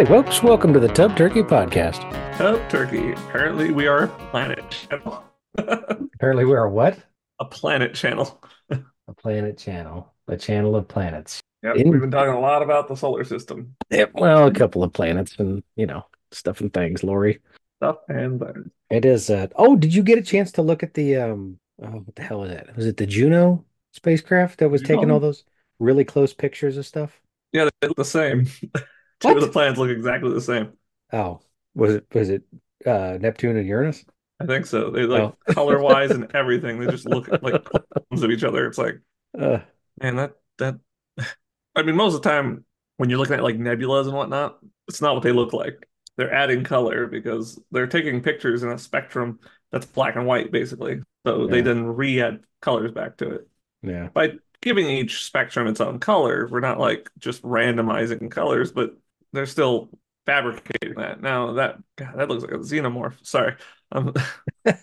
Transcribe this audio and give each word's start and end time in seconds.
Howdy, 0.00 0.08
folks. 0.08 0.42
Welcome 0.42 0.72
to 0.72 0.80
the 0.80 0.88
Tub 0.88 1.14
Turkey 1.14 1.42
Podcast. 1.42 2.00
Tub 2.38 2.58
Turkey. 2.70 3.12
Apparently, 3.12 3.70
we 3.70 3.86
are 3.86 4.04
a 4.04 4.08
planet 4.30 4.64
channel. 4.70 5.22
Apparently, 5.58 6.46
we're 6.46 6.66
what? 6.68 6.98
a 7.38 7.44
planet 7.44 7.92
channel. 7.92 8.42
A 8.70 9.12
planet 9.18 9.58
channel. 9.58 10.10
A 10.26 10.38
channel 10.38 10.74
of 10.74 10.88
planets. 10.88 11.42
Yep, 11.62 11.76
In- 11.76 11.90
we've 11.90 12.00
been 12.00 12.10
talking 12.10 12.32
a 12.32 12.40
lot 12.40 12.62
about 12.62 12.88
the 12.88 12.96
solar 12.96 13.24
system 13.24 13.76
Yep. 13.90 14.12
Well, 14.14 14.46
a 14.46 14.54
couple 14.54 14.82
of 14.82 14.94
planets 14.94 15.36
and, 15.38 15.62
you 15.76 15.84
know, 15.84 16.06
stuff 16.32 16.62
and 16.62 16.72
things, 16.72 17.04
Lori. 17.04 17.40
stuff 17.76 17.98
and 18.08 18.38
birds. 18.38 18.70
It 18.88 19.04
is. 19.04 19.28
Uh, 19.28 19.48
oh, 19.56 19.76
did 19.76 19.94
you 19.94 20.02
get 20.02 20.18
a 20.18 20.22
chance 20.22 20.50
to 20.52 20.62
look 20.62 20.82
at 20.82 20.94
the, 20.94 21.16
um, 21.16 21.58
oh, 21.82 21.88
what 21.88 22.16
the 22.16 22.22
hell 22.22 22.44
is 22.44 22.52
that? 22.52 22.74
Was 22.74 22.86
it 22.86 22.96
the 22.96 23.04
Juno 23.06 23.66
spacecraft 23.92 24.60
that 24.60 24.70
was 24.70 24.80
taking 24.80 25.10
all 25.10 25.20
those 25.20 25.44
really 25.78 26.06
close 26.06 26.32
pictures 26.32 26.78
of 26.78 26.86
stuff? 26.86 27.20
Yeah, 27.52 27.68
they 27.82 27.88
look 27.88 27.98
the 27.98 28.04
same. 28.06 28.46
Two 29.20 29.28
What? 29.28 29.36
of 29.36 29.42
the 29.42 29.48
planets 29.48 29.78
look 29.78 29.90
exactly 29.90 30.32
the 30.32 30.40
same. 30.40 30.72
Oh, 31.12 31.40
was 31.74 31.94
it, 31.96 32.06
was 32.14 32.30
it, 32.30 32.42
uh, 32.86 33.18
Neptune 33.20 33.56
and 33.56 33.66
Uranus? 33.66 34.04
I 34.40 34.46
think 34.46 34.66
so. 34.66 34.90
They 34.90 35.02
like 35.02 35.30
Oh. 35.32 35.36
color 35.54 35.78
wise 35.80 36.14
and 36.14 36.34
everything. 36.34 36.80
They 36.80 36.86
just 36.86 37.06
look 37.06 37.28
like 37.42 37.62
clones 37.64 38.22
of 38.22 38.30
each 38.30 38.44
other. 38.44 38.66
It's 38.66 38.78
like, 38.78 39.00
Uh, 39.38 39.60
man, 40.00 40.16
that 40.16 40.32
that. 40.58 40.78
I 41.76 41.82
mean, 41.82 41.96
most 41.96 42.14
of 42.16 42.22
the 42.22 42.28
time 42.28 42.64
when 42.96 43.10
you're 43.10 43.18
looking 43.18 43.36
at 43.36 43.42
like 43.42 43.56
nebulas 43.56 44.04
and 44.06 44.14
whatnot, 44.14 44.58
it's 44.88 45.00
not 45.02 45.14
what 45.14 45.22
they 45.22 45.32
look 45.32 45.52
like. 45.52 45.86
They're 46.16 46.32
adding 46.32 46.64
color 46.64 47.06
because 47.06 47.58
they're 47.70 47.86
taking 47.86 48.22
pictures 48.22 48.62
in 48.62 48.70
a 48.70 48.78
spectrum 48.78 49.38
that's 49.72 49.86
black 49.86 50.16
and 50.16 50.26
white, 50.26 50.50
basically. 50.52 51.00
So 51.26 51.46
they 51.46 51.60
then 51.60 51.84
re-add 51.86 52.40
colors 52.60 52.92
back 52.92 53.18
to 53.18 53.30
it. 53.36 53.48
yeah. 53.82 54.08
by 54.12 54.34
giving 54.62 54.86
each 54.88 55.24
spectrum 55.24 55.66
its 55.66 55.80
own 55.80 55.98
color, 56.00 56.48
we're 56.50 56.60
not 56.60 56.78
like 56.78 57.10
just 57.18 57.42
randomizing 57.42 58.30
colors, 58.30 58.72
but 58.72 58.94
they're 59.32 59.46
still 59.46 59.90
fabricating 60.26 60.94
that. 60.96 61.20
Now 61.20 61.52
that 61.54 61.78
God, 61.96 62.14
that 62.16 62.28
looks 62.28 62.42
like 62.42 62.52
a 62.52 62.58
xenomorph. 62.58 63.24
Sorry. 63.26 63.56
Um, 63.92 64.12
uh, 64.66 64.74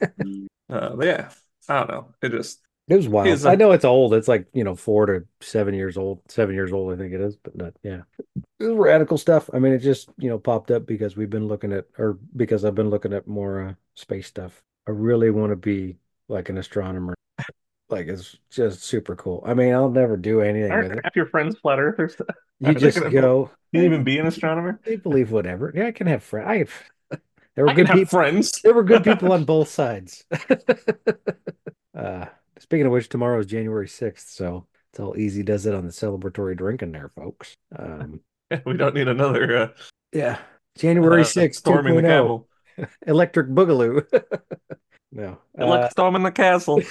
but 0.69 1.05
yeah, 1.05 1.29
I 1.67 1.79
don't 1.79 1.89
know. 1.89 2.13
It 2.21 2.29
just 2.31 2.61
It 2.87 2.95
was 2.95 3.07
wild. 3.07 3.45
I 3.45 3.55
know 3.55 3.71
it's 3.71 3.85
old. 3.85 4.13
It's 4.13 4.27
like, 4.27 4.47
you 4.53 4.63
know, 4.63 4.75
four 4.75 5.05
to 5.07 5.25
seven 5.41 5.73
years 5.73 5.97
old. 5.97 6.21
Seven 6.29 6.55
years 6.55 6.71
old, 6.71 6.93
I 6.93 6.97
think 6.97 7.13
it 7.13 7.21
is, 7.21 7.35
but 7.37 7.55
not, 7.55 7.73
yeah. 7.83 8.01
It 8.59 8.65
was 8.65 8.77
radical 8.77 9.17
stuff. 9.17 9.49
I 9.53 9.59
mean, 9.59 9.73
it 9.73 9.79
just, 9.79 10.09
you 10.17 10.29
know, 10.29 10.39
popped 10.39 10.71
up 10.71 10.85
because 10.85 11.17
we've 11.17 11.29
been 11.29 11.47
looking 11.47 11.73
at, 11.73 11.85
or 11.97 12.17
because 12.35 12.65
I've 12.65 12.75
been 12.75 12.89
looking 12.89 13.13
at 13.13 13.27
more 13.27 13.61
uh, 13.61 13.73
space 13.95 14.27
stuff. 14.27 14.61
I 14.87 14.91
really 14.91 15.29
want 15.31 15.51
to 15.51 15.55
be 15.57 15.97
like 16.29 16.49
an 16.49 16.57
astronomer. 16.57 17.13
Like, 17.89 18.07
it's 18.07 18.35
just 18.49 18.83
super 18.83 19.15
cool. 19.15 19.43
I 19.45 19.53
mean, 19.53 19.73
I'll 19.73 19.89
never 19.89 20.17
do 20.17 20.41
anything 20.41 20.63
with 20.63 20.71
aren't 20.71 20.91
it. 20.93 20.99
half 21.05 21.15
your 21.15 21.27
friends 21.27 21.57
flat 21.59 21.79
earthers. 21.79 22.15
You 22.59 22.73
just 22.73 22.99
go, 22.99 23.51
Can 23.73 23.81
you 23.81 23.85
even 23.85 24.03
be 24.03 24.17
an 24.19 24.27
astronomer? 24.27 24.79
they 24.83 24.95
believe 24.97 25.31
whatever. 25.31 25.71
Yeah, 25.75 25.87
I 25.87 25.91
can 25.91 26.07
have 26.07 26.23
friends. 26.23 26.47
I 26.49 26.57
have, 26.57 26.71
there 27.55 27.63
were 27.65 27.71
I 27.71 27.73
good 27.73 27.87
people. 27.87 28.05
friends. 28.05 28.59
There 28.61 28.73
were 28.73 28.83
good 28.83 29.03
people 29.03 29.31
on 29.31 29.43
both 29.45 29.69
sides. 29.69 30.25
uh, 31.97 32.25
speaking 32.59 32.85
of 32.85 32.91
which, 32.91 33.09
tomorrow 33.09 33.39
is 33.39 33.45
January 33.45 33.87
6th, 33.87 34.29
so 34.29 34.65
it's 34.91 34.99
all 34.99 35.17
easy 35.17 35.43
does 35.43 35.65
it 35.65 35.73
on 35.73 35.85
the 35.85 35.91
celebratory 35.91 36.57
drinking 36.57 36.91
there, 36.91 37.11
folks. 37.15 37.55
Um, 37.77 38.21
We 38.65 38.77
don't 38.77 38.95
need 38.95 39.07
another 39.09 39.57
uh, 39.57 39.67
yeah, 40.13 40.39
January 40.77 41.21
uh, 41.21 41.25
6th, 41.25 41.55
storming 41.55 41.95
the 41.97 42.01
castle. 42.01 42.47
electric 43.05 43.47
boogaloo. 43.47 44.05
no, 45.11 45.37
uh, 45.59 45.89
storming 45.89 46.23
the 46.23 46.31
castle. 46.31 46.81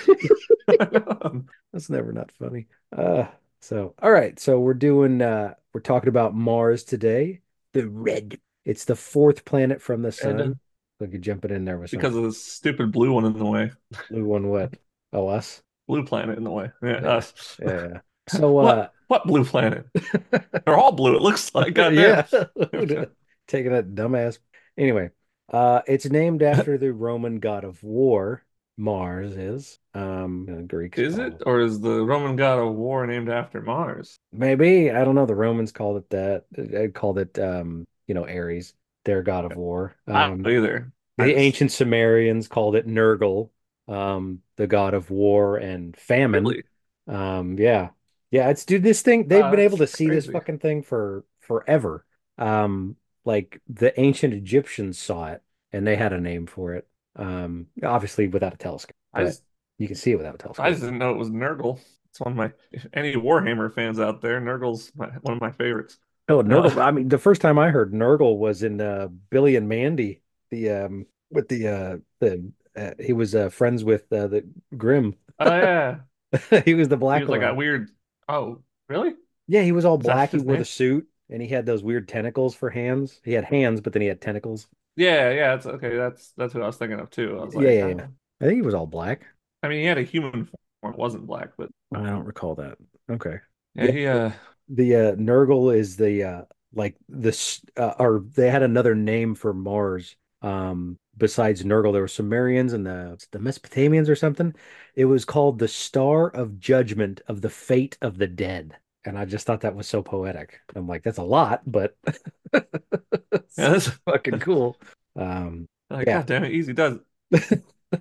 that's 1.73 1.91
never 1.91 2.13
not 2.13 2.31
funny. 2.39 2.67
Uh, 2.97 3.27
so, 3.61 3.95
all 4.03 4.11
right, 4.11 4.39
so 4.39 4.61
we're 4.61 4.75
doing, 4.75 5.23
uh, 5.23 5.55
we're 5.73 5.81
talking 5.81 6.09
about 6.09 6.35
Mars 6.35 6.85
today, 6.85 7.41
the 7.73 7.89
red. 7.89 8.39
It's 8.65 8.85
the 8.85 8.97
fourth 8.97 9.45
planet 9.45 9.81
from 9.81 10.03
the 10.03 10.13
sun. 10.13 10.59
Look, 10.99 11.13
you 11.13 11.19
jumping 11.19 11.51
in 11.53 11.65
there 11.65 11.79
with 11.79 11.91
because 11.91 12.17
of 12.17 12.25
this 12.25 12.43
stupid 12.43 12.91
blue 12.91 13.13
one 13.13 13.25
in 13.27 13.35
the 13.39 13.45
way. 13.45 13.71
blue 14.11 14.25
one. 14.25 14.49
What? 14.49 14.75
Oh, 15.13 15.29
us. 15.29 15.63
Blue 15.87 16.05
planet 16.05 16.37
in 16.39 16.45
the 16.45 16.51
way. 16.51 16.71
Yeah, 16.83 17.01
Yeah. 17.03 17.09
us. 17.09 17.57
Yeah. 17.63 17.99
So, 18.29 18.51
What? 18.51 18.79
uh, 18.79 18.89
What 19.07 19.25
blue 19.25 19.45
planet? 19.45 19.87
They're 20.65 20.77
all 20.77 20.91
blue. 20.91 21.15
It 21.15 21.23
looks 21.23 21.55
like. 21.55 21.75
Goddamn. 21.75 22.25
yeah, 22.73 23.05
taking 23.47 23.71
that 23.71 23.95
dumbass. 23.95 24.39
Anyway, 24.77 25.11
uh, 25.53 25.83
it's 25.87 26.07
named 26.07 26.43
after 26.43 26.77
the 26.77 26.93
Roman 26.93 27.39
god 27.39 27.63
of 27.63 27.85
war. 27.85 28.43
Mars 28.77 29.37
is. 29.37 29.79
Um, 29.95 30.47
the 30.47 30.63
Greeks 30.63 30.99
Is 30.99 31.19
it, 31.19 31.43
or 31.47 31.61
is 31.61 31.81
the 31.81 32.05
Roman 32.05 32.37
god 32.37 32.59
of 32.59 32.75
war 32.75 33.07
named 33.07 33.29
after 33.29 33.61
Mars? 33.63 34.19
Maybe 34.33 34.91
I 34.91 35.05
don't 35.05 35.15
know. 35.15 35.27
The 35.27 35.35
Romans 35.35 35.73
called 35.73 35.97
it 35.99 36.11
that. 36.11 36.45
They 36.53 36.89
called 36.89 37.19
it, 37.19 37.39
um, 37.39 37.87
you 38.07 38.15
know, 38.15 38.25
Ares, 38.27 38.75
their 39.05 39.23
god 39.23 39.45
of 39.47 39.57
war. 39.57 39.95
I 40.07 40.25
Um, 40.25 40.43
don't 40.43 40.53
either. 40.53 40.93
The 41.17 41.25
just- 41.27 41.39
ancient 41.39 41.73
Sumerians 41.73 42.49
called 42.49 42.77
it 42.77 42.87
Nergal, 42.87 43.51
um, 43.89 44.43
the 44.57 44.67
god 44.67 44.93
of 44.95 45.11
war 45.11 45.57
and 45.57 45.97
famine. 45.97 46.45
Really? 46.45 46.63
Um, 47.07 47.59
yeah. 47.59 47.91
Yeah, 48.31 48.51
it's 48.51 48.65
dude, 48.67 48.83
this 48.83 49.01
thing, 49.03 49.29
they've 49.29 49.41
Wow, 49.41 49.51
been 49.53 49.61
able 49.61 49.79
to 49.79 49.87
see 49.87 50.09
this 50.09 50.27
fucking 50.27 50.59
thing 50.59 50.83
for 50.83 51.25
forever. 51.41 52.05
Um, 52.37 52.97
like 53.25 53.61
the 53.69 53.99
ancient 53.99 54.35
Egyptians 54.35 54.99
saw 54.99 55.29
it 55.29 55.43
and 55.73 55.87
they 55.87 55.97
had 55.97 56.13
a 56.13 56.21
name 56.21 56.47
for 56.47 56.75
it. 56.75 56.87
Um, 57.17 57.67
obviously 57.83 58.29
without 58.29 58.55
a 58.55 58.57
telescope. 58.57 58.97
I 59.15 59.25
just, 59.25 59.43
you 59.79 59.87
can 59.87 59.97
see 59.97 60.13
it 60.13 60.17
without 60.17 60.35
a 60.35 60.39
telescope. 60.39 60.65
I 60.65 60.71
just 60.71 60.83
didn't 60.83 60.99
know 60.99 61.13
it 61.13 61.19
was 61.19 61.31
Nurgle. 61.31 61.81
It's 62.11 62.21
one 62.21 62.33
of 62.33 62.37
my. 62.37 62.53
If 62.73 62.87
any 62.93 63.15
Warhammer 63.15 63.73
fans 63.73 64.01
out 64.01 64.21
there, 64.21 64.41
Nurgle's 64.41 64.93
my, 64.95 65.07
one 65.23 65.35
of 65.35 65.41
my 65.41 65.51
favorites. 65.51 65.99
Oh, 66.29 66.43
Nurgle. 66.43 66.77
Uh, 66.77 66.81
I 66.81 66.91
mean, 66.91 67.09
the 67.09 67.19
first 67.19 67.41
time 67.41 67.59
I 67.59 67.71
heard 67.71 67.93
Nurgle 67.93 68.39
was 68.39 68.63
in 68.63 68.81
uh 68.81 69.09
Billy 69.31 69.57
and 69.57 69.69
Mandy, 69.69 70.23
the 70.51 70.71
um 70.71 71.07
with 71.31 71.49
the 71.49 71.69
uh 71.69 71.97
the 72.21 72.51
uh, 72.77 72.91
he 73.01 73.13
was 73.13 73.35
uh 73.35 73.49
friends 73.49 73.85
with 73.85 74.11
uh, 74.13 74.27
the 74.27 74.49
Grim. 74.77 75.15
Oh 75.39 75.45
yeah, 75.57 75.99
He 76.65 76.75
was 76.75 76.89
the 76.89 76.97
he 76.97 77.01
black 77.01 77.21
was 77.23 77.31
like 77.31 77.43
a 77.43 77.55
weird. 77.55 77.91
Oh, 78.29 78.63
really? 78.89 79.15
Yeah, 79.47 79.63
he 79.63 79.73
was 79.73 79.85
all 79.85 79.99
Is 79.99 80.05
black. 80.05 80.31
He 80.31 80.39
wore 80.39 80.55
name? 80.55 80.59
the 80.59 80.65
suit 80.65 81.07
and 81.31 81.43
he 81.43 81.49
had 81.49 81.67
those 81.67 81.83
weird 81.83 82.09
tentacles 82.09 82.55
for 82.55 82.71
hands. 82.71 83.21
He 83.25 83.33
had 83.33 83.45
hands, 83.45 83.81
but 83.81 83.93
then 83.93 84.03
he 84.03 84.09
had 84.09 84.21
tentacles. 84.21 84.69
Yeah, 84.97 85.31
yeah. 85.31 85.55
It's 85.55 85.67
okay. 85.67 85.97
That's 85.97 86.33
that's 86.37 86.55
what 86.55 86.63
I 86.63 86.67
was 86.67 86.77
thinking 86.77 87.01
of 87.01 87.11
too. 87.11 87.39
I 87.39 87.45
was 87.45 87.55
like, 87.55 87.67
Yeah, 87.67 87.73
yeah, 87.73 87.87
yeah. 87.89 88.07
I 88.41 88.45
think 88.45 88.57
he 88.57 88.63
was 88.63 88.75
all 88.75 88.87
black. 88.87 89.27
I 89.63 89.69
mean, 89.69 89.81
he 89.81 89.85
had 89.87 89.99
a 89.99 90.03
human 90.03 90.49
form. 90.81 90.95
It 90.95 90.99
wasn't 90.99 91.27
black, 91.27 91.51
but 91.57 91.71
I 91.95 92.03
don't 92.03 92.25
recall 92.25 92.55
that. 92.57 92.79
Okay. 93.11 93.39
yeah, 93.75 93.85
Yeah. 93.85 93.91
he 93.93 94.07
uh. 94.07 94.31
The 94.69 94.97
uh 94.97 95.15
Nurgle 95.17 95.77
is 95.77 95.97
the 95.97 96.25
uh 96.25 96.43
like 96.75 96.97
this 97.09 97.61
uh, 97.77 97.95
or 97.99 98.25
they 98.35 98.51
had 98.51 98.63
another 98.63 98.95
name 98.95 99.35
for 99.35 99.53
Mars. 99.55 100.17
Um 100.43 100.99
besides 101.17 101.63
Nurgle, 101.63 101.93
there 101.93 102.03
were 102.03 102.09
Sumerians 102.09 102.73
and 102.73 102.85
the 102.87 103.19
the 103.33 103.39
Mesopotamians 103.39 104.09
or 104.09 104.17
something. 104.17 104.55
It 104.95 105.05
was 105.07 105.25
called 105.25 105.59
the 105.59 105.69
Star 105.69 106.29
of 106.29 106.59
Judgment 106.59 107.21
of 107.29 107.41
the 107.43 107.51
Fate 107.51 107.97
of 108.03 108.19
the 108.19 108.27
Dead. 108.27 108.77
And 109.07 109.19
I 109.19 109.25
just 109.25 109.47
thought 109.47 109.63
that 109.63 109.77
was 109.77 109.87
so 109.87 110.03
poetic. 110.03 110.61
I'm 110.75 110.87
like, 110.89 111.03
that's 111.03 111.19
a 111.19 111.23
lot, 111.23 111.63
but 111.67 111.97
Yeah, 112.53 113.71
that's 113.71 113.89
fucking 113.89 114.41
cool. 114.41 114.77
Um 115.19 115.67
like, 115.89 116.07
Yeah. 116.07 116.19
God 116.19 116.27
damn 116.27 116.45
it, 116.45 116.53
easy 116.53 116.73
does. 116.73 116.99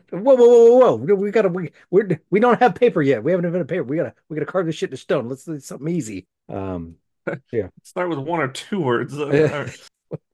Whoa, 0.10 0.36
whoa, 0.36 0.36
whoa, 0.36 0.80
whoa, 0.80 0.96
whoa! 0.98 1.16
We 1.16 1.30
gotta, 1.30 1.48
we, 1.48 1.72
we're, 1.92 2.20
we 2.32 2.40
don't 2.40 2.60
have 2.60 2.74
paper 2.74 3.04
yet. 3.04 3.24
We 3.24 3.32
haven't 3.32 3.46
invented 3.46 3.68
paper. 3.68 3.84
We 3.84 3.98
gotta, 3.98 4.16
we 4.28 4.36
gotta 4.36 4.52
carve 4.52 4.66
this 4.66 4.76
shit 4.76 4.90
to 4.92 4.98
stone. 4.98 5.30
Let's 5.30 5.46
do 5.46 5.60
something 5.60 5.88
easy. 5.88 6.26
Um, 6.50 6.96
yeah, 7.52 7.68
Start 7.84 8.10
with 8.10 8.18
one 8.20 8.40
or 8.40 8.48
two 8.48 8.82
words. 8.82 9.16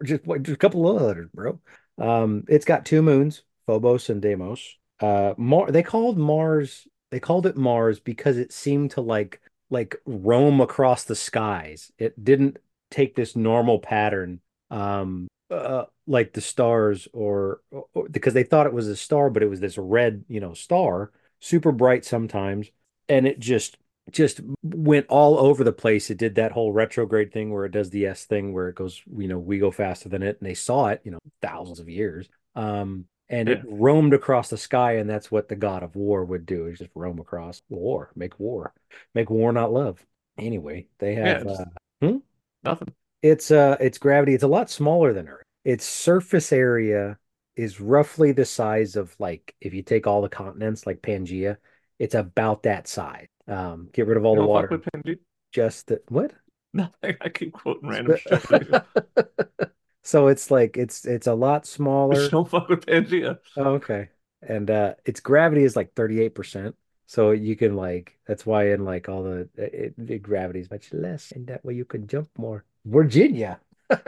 Just, 0.03 0.23
just 0.25 0.49
a 0.49 0.57
couple 0.57 0.89
of 0.89 1.01
letters, 1.01 1.29
bro. 1.33 1.59
Um, 1.97 2.45
it's 2.47 2.65
got 2.65 2.85
two 2.85 3.01
moons, 3.01 3.43
Phobos 3.67 4.09
and 4.09 4.21
Deimos. 4.21 4.77
Uh, 5.01 5.33
Mar, 5.37 5.69
they 5.69 5.83
called 5.83 6.17
Mars, 6.17 6.87
they 7.11 7.19
called 7.19 7.45
it 7.45 7.57
Mars 7.57 7.99
because 7.99 8.37
it 8.37 8.53
seemed 8.53 8.91
to 8.91 9.01
like, 9.01 9.41
like 9.71 9.95
roam 10.05 10.61
across 10.61 11.05
the 11.05 11.15
skies. 11.15 11.91
It 11.97 12.23
didn't 12.23 12.57
take 12.91 13.15
this 13.15 13.35
normal 13.35 13.79
pattern. 13.79 14.41
Um, 14.69 15.27
uh, 15.49 15.85
like 16.07 16.33
the 16.33 16.41
stars 16.41 17.07
or, 17.13 17.61
or 17.71 18.07
because 18.09 18.33
they 18.33 18.43
thought 18.43 18.65
it 18.65 18.73
was 18.73 18.87
a 18.87 18.95
star, 18.95 19.29
but 19.29 19.43
it 19.43 19.49
was 19.49 19.59
this 19.59 19.77
red, 19.77 20.23
you 20.27 20.39
know, 20.39 20.53
star, 20.53 21.11
super 21.39 21.71
bright 21.71 22.05
sometimes, 22.05 22.69
and 23.09 23.27
it 23.27 23.39
just 23.39 23.77
just 24.09 24.41
went 24.63 25.05
all 25.07 25.37
over 25.37 25.63
the 25.63 25.71
place. 25.71 26.09
It 26.09 26.17
did 26.17 26.35
that 26.35 26.51
whole 26.51 26.71
retrograde 26.71 27.31
thing 27.31 27.51
where 27.51 27.65
it 27.65 27.71
does 27.71 27.89
the 27.89 28.05
S 28.07 28.25
thing 28.25 28.53
where 28.53 28.69
it 28.69 28.75
goes, 28.75 29.01
you 29.17 29.27
know, 29.27 29.37
we 29.37 29.59
go 29.59 29.71
faster 29.71 30.09
than 30.09 30.23
it, 30.23 30.37
and 30.39 30.49
they 30.49 30.53
saw 30.53 30.87
it, 30.87 31.01
you 31.03 31.11
know, 31.11 31.19
thousands 31.41 31.79
of 31.79 31.89
years. 31.89 32.27
Um, 32.55 33.05
and 33.31 33.49
it 33.49 33.61
roamed 33.67 34.13
across 34.13 34.49
the 34.49 34.57
sky, 34.57 34.97
and 34.97 35.09
that's 35.09 35.31
what 35.31 35.47
the 35.47 35.55
god 35.55 35.81
of 35.83 35.95
war 35.95 36.23
would 36.23 36.45
do 36.45 36.67
is 36.67 36.77
just 36.79 36.91
roam 36.93 37.19
across 37.19 37.61
war, 37.69 38.11
make 38.15 38.39
war, 38.39 38.73
make 39.15 39.29
war, 39.29 39.51
not 39.51 39.73
love. 39.73 40.05
Anyway, 40.37 40.87
they 40.99 41.15
Yeah, 41.15 41.39
have 41.39 41.47
just- 41.47 41.61
uh, 42.01 42.19
Nothing. 42.63 42.93
it's 43.23 43.49
uh 43.51 43.77
its 43.79 43.97
gravity 43.97 44.33
it's 44.35 44.43
a 44.43 44.47
lot 44.47 44.69
smaller 44.69 45.13
than 45.13 45.27
Earth. 45.27 45.43
Its 45.63 45.85
surface 45.85 46.51
area 46.51 47.17
is 47.55 47.81
roughly 47.81 48.31
the 48.31 48.45
size 48.45 48.95
of 48.95 49.15
like 49.19 49.55
if 49.61 49.73
you 49.73 49.83
take 49.83 50.07
all 50.07 50.21
the 50.21 50.29
continents 50.29 50.85
like 50.85 51.01
Pangea, 51.01 51.57
it's 51.99 52.15
about 52.15 52.63
that 52.63 52.87
size. 52.87 53.27
Um, 53.47 53.89
get 53.93 54.07
rid 54.07 54.17
of 54.17 54.25
all 54.25 54.35
You 54.35 54.41
the 54.41 54.47
water. 54.47 54.81
Just 55.51 55.87
the 55.87 56.01
what? 56.09 56.33
Nothing. 56.73 57.15
I 57.19 57.29
keep 57.29 57.51
quoting 57.51 57.89
random 57.89 58.15
shit. 58.17 58.43
So 60.03 60.27
it's 60.27 60.49
like 60.51 60.77
it's 60.77 61.05
it's 61.05 61.27
a 61.27 61.33
lot 61.33 61.65
smaller. 61.67 62.29
don't 62.29 62.49
fuck 62.49 62.69
with 62.69 62.85
Pangea. 62.85 63.39
Oh, 63.57 63.73
okay. 63.75 64.09
And 64.41 64.69
uh 64.69 64.95
its 65.05 65.19
gravity 65.19 65.63
is 65.63 65.75
like 65.75 65.93
38%. 65.95 66.75
So 67.07 67.31
you 67.31 67.55
can 67.55 67.75
like 67.75 68.17
that's 68.27 68.45
why 68.45 68.71
in 68.71 68.85
like 68.85 69.09
all 69.09 69.23
the 69.23 69.49
it, 69.55 69.93
it, 69.97 70.21
gravity 70.23 70.59
is 70.61 70.71
much 70.71 70.93
less 70.93 71.31
and 71.31 71.47
that 71.47 71.63
way 71.65 71.73
you 71.75 71.85
can 71.85 72.07
jump 72.07 72.29
more. 72.37 72.65
Virginia. 72.85 73.59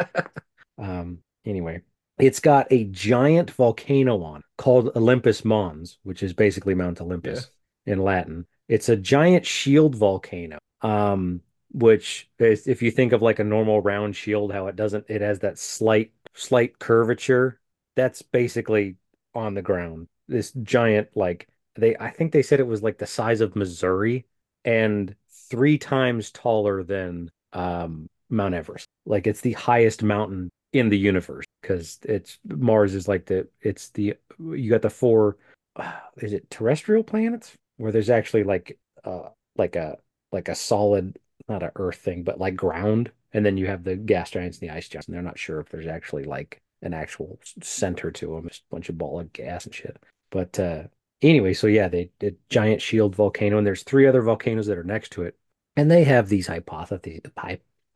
Um 0.78 1.20
anyway, 1.46 1.82
it's 2.20 2.40
got 2.40 2.68
a 2.72 2.86
giant 2.86 3.52
volcano 3.52 4.22
on 4.24 4.42
called 4.58 4.90
Olympus 4.96 5.46
Mons, 5.46 6.00
which 6.04 6.24
is 6.24 6.34
basically 6.34 6.74
Mount 6.76 7.00
Yeah. 7.24 7.44
Olympus 7.44 7.52
in 7.86 8.00
Latin. 8.00 8.48
It's 8.68 8.90
a 8.90 8.96
giant 8.96 9.46
shield 9.46 9.96
volcano. 9.96 10.58
Um 10.82 11.42
which 11.74 12.30
is, 12.40 12.68
if 12.68 12.82
you 12.82 12.92
think 12.92 13.12
of 13.14 13.22
like 13.22 13.40
a 13.40 13.44
normal 13.44 13.82
round 13.82 14.16
shield, 14.16 14.54
how 14.54 14.68
it 14.68 14.76
doesn't, 14.76 15.06
it 15.10 15.22
has 15.22 15.40
that 15.40 15.60
slight, 15.60 16.12
slight 16.34 16.80
curvature. 16.80 17.60
That's 17.96 18.22
basically 18.22 18.96
on 19.36 19.54
the 19.56 19.62
ground. 19.62 20.08
This 20.28 20.52
giant, 20.64 21.10
like 21.16 21.48
they, 21.76 21.96
I 21.98 22.12
think 22.12 22.32
they 22.32 22.44
said 22.44 22.60
it 22.60 22.68
was 22.68 22.84
like 22.84 22.98
the 22.98 23.08
size 23.08 23.42
of 23.42 23.56
Missouri 23.56 24.26
and 24.64 25.16
three 25.50 25.78
times 25.78 26.32
taller 26.32 26.84
than 26.84 27.30
um, 27.54 28.08
Mount 28.30 28.54
Everest. 28.54 28.88
Like 29.06 29.28
it's 29.28 29.42
the 29.42 29.54
highest 29.54 30.04
mountain 30.04 30.50
in 30.72 30.90
the 30.90 30.98
universe 30.98 31.46
because 31.62 32.00
it's 32.04 32.40
Mars 32.46 32.96
is 32.96 33.08
like 33.08 33.26
the, 33.26 33.48
it's 33.62 33.90
the, 33.90 34.16
you 34.40 34.70
got 34.70 34.82
the 34.82 34.90
four, 34.90 35.38
uh, 35.76 35.92
is 36.18 36.34
it 36.34 36.50
terrestrial 36.50 37.04
planets 37.04 37.54
where 37.78 37.92
there's 37.92 38.10
actually 38.10 38.44
like, 38.44 38.78
uh, 39.04 39.30
like 39.56 39.76
a, 39.76 39.98
like 40.32 40.50
a 40.50 40.56
solid 40.56 41.20
not 41.50 41.64
a 41.64 41.72
earth 41.76 41.98
thing, 41.98 42.24
but 42.24 42.40
like 42.40 42.56
ground. 42.56 43.12
And 43.34 43.46
then 43.46 43.58
you 43.58 43.68
have 43.68 43.84
the 43.84 43.96
gas 43.96 44.32
giants 44.32 44.60
and 44.60 44.70
the 44.70 44.76
ice 44.76 44.88
giants, 44.88 45.08
and 45.08 45.16
they're 45.16 45.22
not 45.24 45.40
sure 45.40 45.60
if 45.60 45.70
there's 45.70 45.88
actually 45.88 46.24
like 46.26 46.62
an 46.82 46.94
actual 46.94 47.40
center 47.62 48.12
to 48.12 48.36
them. 48.36 48.48
It's 48.48 48.60
a 48.60 48.74
bunch 48.74 48.90
of 48.90 48.98
ball 48.98 49.20
of 49.20 49.34
gas 49.34 49.66
and 49.66 49.74
shit. 49.74 49.98
But 50.32 50.60
uh 50.60 50.84
anyway, 51.22 51.54
so 51.54 51.68
yeah, 51.68 51.88
they 51.88 52.12
did 52.20 52.38
giant 52.50 52.82
shield 52.82 53.16
volcano, 53.16 53.58
and 53.58 53.66
there's 53.68 53.84
three 53.84 54.08
other 54.08 54.22
volcanoes 54.22 54.68
that 54.68 54.78
are 54.78 54.84
next 54.84 55.12
to 55.14 55.24
it, 55.24 55.38
and 55.76 55.90
they 55.90 56.04
have 56.04 56.30
these 56.30 56.48
hypotheses, 56.48 57.22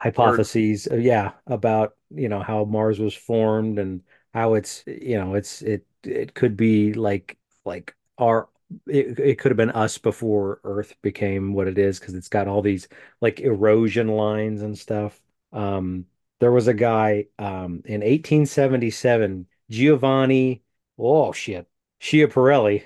hypotheses, 0.01 0.87
uh, 0.91 0.95
yeah, 0.95 1.31
about 1.47 1.95
you 2.09 2.29
know 2.29 2.41
how 2.41 2.65
Mars 2.65 2.99
was 2.99 3.13
formed 3.13 3.79
and 3.79 4.01
how 4.33 4.53
it's 4.55 4.83
you 4.87 5.17
know 5.17 5.33
it's 5.35 5.61
it 5.61 5.85
it 6.03 6.33
could 6.33 6.55
be 6.57 6.93
like 6.93 7.37
like 7.65 7.95
our 8.17 8.49
it, 8.87 9.19
it 9.19 9.39
could 9.39 9.51
have 9.51 9.57
been 9.57 9.71
us 9.71 9.97
before 9.97 10.59
Earth 10.63 10.95
became 11.01 11.53
what 11.53 11.67
it 11.67 11.77
is 11.77 11.99
because 11.99 12.15
it's 12.15 12.29
got 12.29 12.47
all 12.47 12.61
these 12.61 12.87
like 13.21 13.39
erosion 13.39 14.07
lines 14.07 14.61
and 14.61 14.77
stuff. 14.77 15.19
Um, 15.53 16.05
there 16.39 16.51
was 16.51 16.67
a 16.67 16.73
guy 16.73 17.25
um, 17.39 17.81
in 17.85 18.01
1877, 18.01 19.47
Giovanni, 19.69 20.63
oh 20.97 21.31
shit, 21.31 21.67
Schiaparelli. 22.01 22.83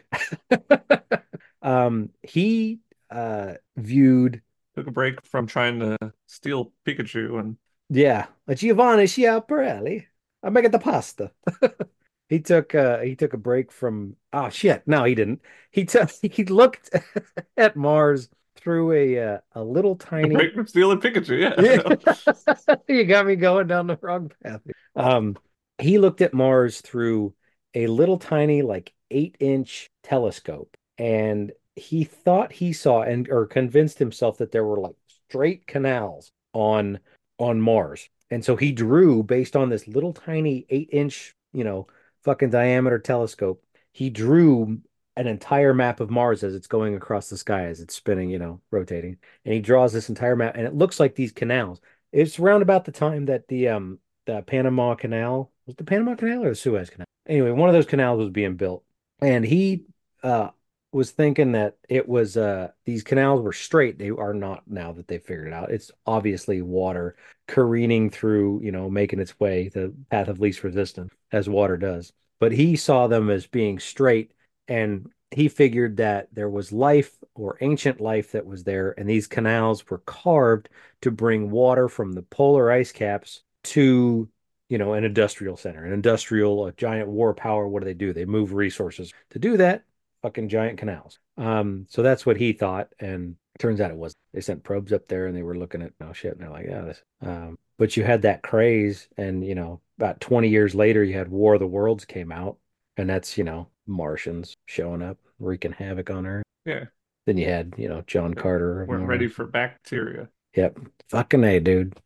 um, 1.62 2.10
he 2.24 2.80
uh, 3.10 3.54
viewed, 3.76 4.42
Took 4.76 4.88
a 4.88 4.92
break 4.92 5.26
from 5.26 5.48
trying 5.48 5.80
to 5.80 5.98
steal 6.28 6.72
Pikachu 6.86 7.40
and 7.40 7.58
yeah, 7.90 8.28
Giovanni 8.54 9.04
Schiaparelli. 9.04 10.06
I 10.44 10.50
make 10.50 10.66
it 10.66 10.72
the 10.72 10.80
pasta. 10.80 11.32
He 12.32 12.40
took 12.40 12.74
uh 12.74 13.00
he 13.00 13.16
took 13.16 13.34
a 13.34 13.38
break 13.38 13.74
from 13.74 14.16
oh 14.32 14.50
shit 14.50 14.84
no 14.88 15.04
he 15.04 15.16
didn't 15.16 15.42
he 15.70 15.84
took 15.84 16.10
he 16.22 16.46
looked 16.46 16.90
at 17.58 17.76
Mars 17.76 18.30
through 18.56 18.94
a 18.94 19.20
uh, 19.20 19.38
a 19.54 19.62
little 19.62 19.98
tiny 19.98 20.34
break 20.34 20.54
from 20.54 20.66
stealing 20.66 21.02
Pikachu. 21.02 21.38
Yeah, 21.38 21.62
Yeah. 21.62 22.76
You 22.88 23.04
got 23.04 23.26
me 23.26 23.36
going 23.36 23.68
down 23.68 23.88
the 23.88 24.00
wrong 24.02 24.32
path. 24.44 24.62
Um, 24.96 25.36
he 25.78 25.98
looked 25.98 26.22
at 26.22 26.34
Mars 26.34 26.80
through 26.80 27.34
a 27.74 27.88
little 27.88 28.18
tiny, 28.18 28.62
like 28.62 28.94
eight 29.10 29.36
inch 29.42 29.90
telescope, 30.04 30.74
and 30.98 31.52
he 31.76 32.06
thought 32.06 32.54
he 32.54 32.72
saw 32.72 33.02
and 33.02 33.30
or 33.30 33.46
convinced 33.46 34.00
himself 34.00 34.38
that 34.38 34.54
there 34.54 34.64
were 34.64 34.80
like 34.80 34.96
straight 35.28 35.68
canals 35.68 36.32
on 36.54 37.00
on 37.40 37.60
Mars. 37.60 38.08
And 38.30 38.46
so 38.46 38.56
he 38.56 38.72
drew 38.72 39.22
based 39.24 39.58
on 39.58 39.68
this 39.68 39.86
little 39.86 40.14
tiny 40.14 40.66
eight 40.70 40.88
inch, 40.94 41.34
you 41.52 41.66
know, 41.66 41.88
fucking 42.24 42.50
diameter 42.50 43.00
telescope. 43.00 43.64
He 43.92 44.10
drew 44.10 44.82
an 45.18 45.28
entire 45.28 45.74
map 45.74 46.00
of 46.00 46.10
Mars 46.10 46.44
as 46.44 46.56
it's 46.56 46.68
going 46.68 46.96
across 46.96 47.30
the 47.30 47.38
sky 47.38 47.66
as 47.66 47.82
it's 47.82 47.96
spinning, 47.96 48.30
you 48.30 48.40
know, 48.40 48.62
rotating 48.72 49.18
and 49.46 49.54
he 49.54 49.60
draws 49.60 49.94
this 49.94 50.10
entire 50.10 50.36
map, 50.36 50.56
and 50.56 50.66
it 50.66 50.76
looks 50.76 51.00
like 51.00 51.16
these 51.16 51.32
canals. 51.32 51.82
It's 52.12 52.40
around 52.40 52.62
about 52.62 52.86
the 52.86 52.92
time 52.92 53.26
that 53.26 53.48
the 53.48 53.70
um 53.70 54.00
the 54.26 54.42
Panama 54.44 54.96
Canal 54.96 55.52
was 55.66 55.76
the 55.76 55.84
Panama 55.84 56.16
Canal 56.16 56.44
or 56.46 56.50
the 56.50 56.56
Suez 56.56 56.90
Canal. 56.90 57.06
Anyway, 57.28 57.52
one 57.52 57.70
of 57.70 57.74
those 57.74 57.86
canals 57.86 58.20
was 58.20 58.30
being 58.30 58.56
built, 58.56 58.84
and 59.22 59.46
he 59.46 59.86
uh 60.24 60.50
was 60.92 61.12
thinking 61.12 61.54
that 61.54 61.78
it 61.88 62.08
was 62.08 62.38
uh 62.38 62.70
these 62.86 63.04
canals 63.04 63.42
were 63.42 63.54
straight. 63.54 63.98
They 63.98 64.10
are 64.10 64.34
not 64.34 64.64
now 64.68 64.92
that 64.94 65.08
they 65.08 65.20
figured 65.20 65.48
it 65.48 65.54
out. 65.54 65.72
It's 65.72 65.92
obviously 66.06 66.62
water 66.62 67.16
careening 67.48 68.10
through, 68.10 68.62
you 68.64 68.72
know, 68.72 68.90
making 68.90 69.20
its 69.20 69.40
way 69.40 69.70
the 69.70 69.94
path 70.10 70.28
of 70.28 70.40
least 70.40 70.64
resistance 70.64 71.14
as 71.32 71.48
water 71.50 71.78
does. 71.78 72.12
But 72.40 72.52
he 72.52 72.76
saw 72.76 73.08
them 73.08 73.30
as 73.30 73.48
being 73.48 73.80
straight 73.80 74.34
and 74.68 75.10
he 75.32 75.48
figured 75.48 75.98
that 75.98 76.28
there 76.34 76.50
was 76.50 76.72
life 76.72 77.18
or 77.36 77.58
ancient 77.62 78.02
life 78.02 78.34
that 78.34 78.46
was 78.46 78.64
there, 78.66 78.94
and 78.98 79.10
these 79.10 79.28
canals 79.28 79.90
were 79.90 80.00
carved 80.00 80.70
to 81.02 81.12
bring 81.12 81.50
water 81.50 81.88
from 81.88 82.12
the 82.12 82.22
polar 82.22 82.70
ice 82.70 82.92
caps 82.92 83.44
to, 83.64 84.30
you 84.70 84.78
know, 84.78 84.94
an 84.94 85.04
industrial 85.06 85.56
center, 85.56 85.86
an 85.86 85.94
industrial, 85.94 86.66
a 86.66 86.74
giant 86.74 87.08
war 87.08 87.34
power. 87.34 87.68
What 87.68 87.80
do 87.80 87.86
they 87.86 87.94
do? 87.94 88.12
They 88.14 88.26
move 88.26 88.54
resources. 88.54 89.14
To 89.32 89.40
do 89.40 89.58
that, 89.58 89.86
fucking 90.22 90.50
giant 90.50 90.80
canals. 90.80 91.20
Um, 91.38 91.86
so 91.90 92.02
that's 92.02 92.26
what 92.26 92.38
he 92.38 92.54
thought, 92.54 92.90
and 93.00 93.36
turns 93.60 93.82
out 93.82 93.92
it 93.92 93.98
was. 93.98 94.14
They 94.34 94.42
sent 94.42 94.64
probes 94.64 94.94
up 94.94 95.08
there, 95.08 95.28
and 95.28 95.36
they 95.36 95.44
were 95.44 95.58
looking 95.58 95.82
at 95.82 95.94
no 96.00 96.14
shit, 96.14 96.34
and 96.34 96.42
they're 96.42 96.50
like, 96.50 96.68
yeah, 96.68 96.82
this. 96.82 97.04
Um, 97.22 97.58
but 97.78 97.98
you 97.98 98.04
had 98.04 98.22
that 98.22 98.44
craze, 98.44 99.08
and 99.18 99.46
you 99.46 99.56
know, 99.56 99.82
about 99.98 100.22
20 100.22 100.48
years 100.48 100.74
later, 100.76 101.04
you 101.04 101.14
had 101.14 101.30
War 101.30 101.56
of 101.56 101.60
the 101.60 101.68
Worlds 101.68 102.06
came 102.06 102.32
out, 102.32 102.58
and 102.98 103.10
that's, 103.10 103.38
you 103.38 103.44
know, 103.44 103.68
Martians 103.88 104.56
showing 104.68 105.02
up, 105.02 105.18
wreaking 105.40 105.74
havoc 105.74 106.10
on 106.10 106.26
Earth. 106.26 106.44
Yeah, 106.66 106.86
Then 107.26 107.38
you 107.38 107.48
had, 107.48 107.74
you 107.78 107.90
know, 107.90 108.04
John 108.08 108.34
Carter 108.34 108.84
of 108.84 108.88
weren't 108.88 109.08
ready 109.08 109.28
for 109.28 109.46
bacteria. 109.46 110.30
Yep. 110.56 110.80
Fucking 111.10 111.44
A, 111.44 111.60
dude. 111.60 111.98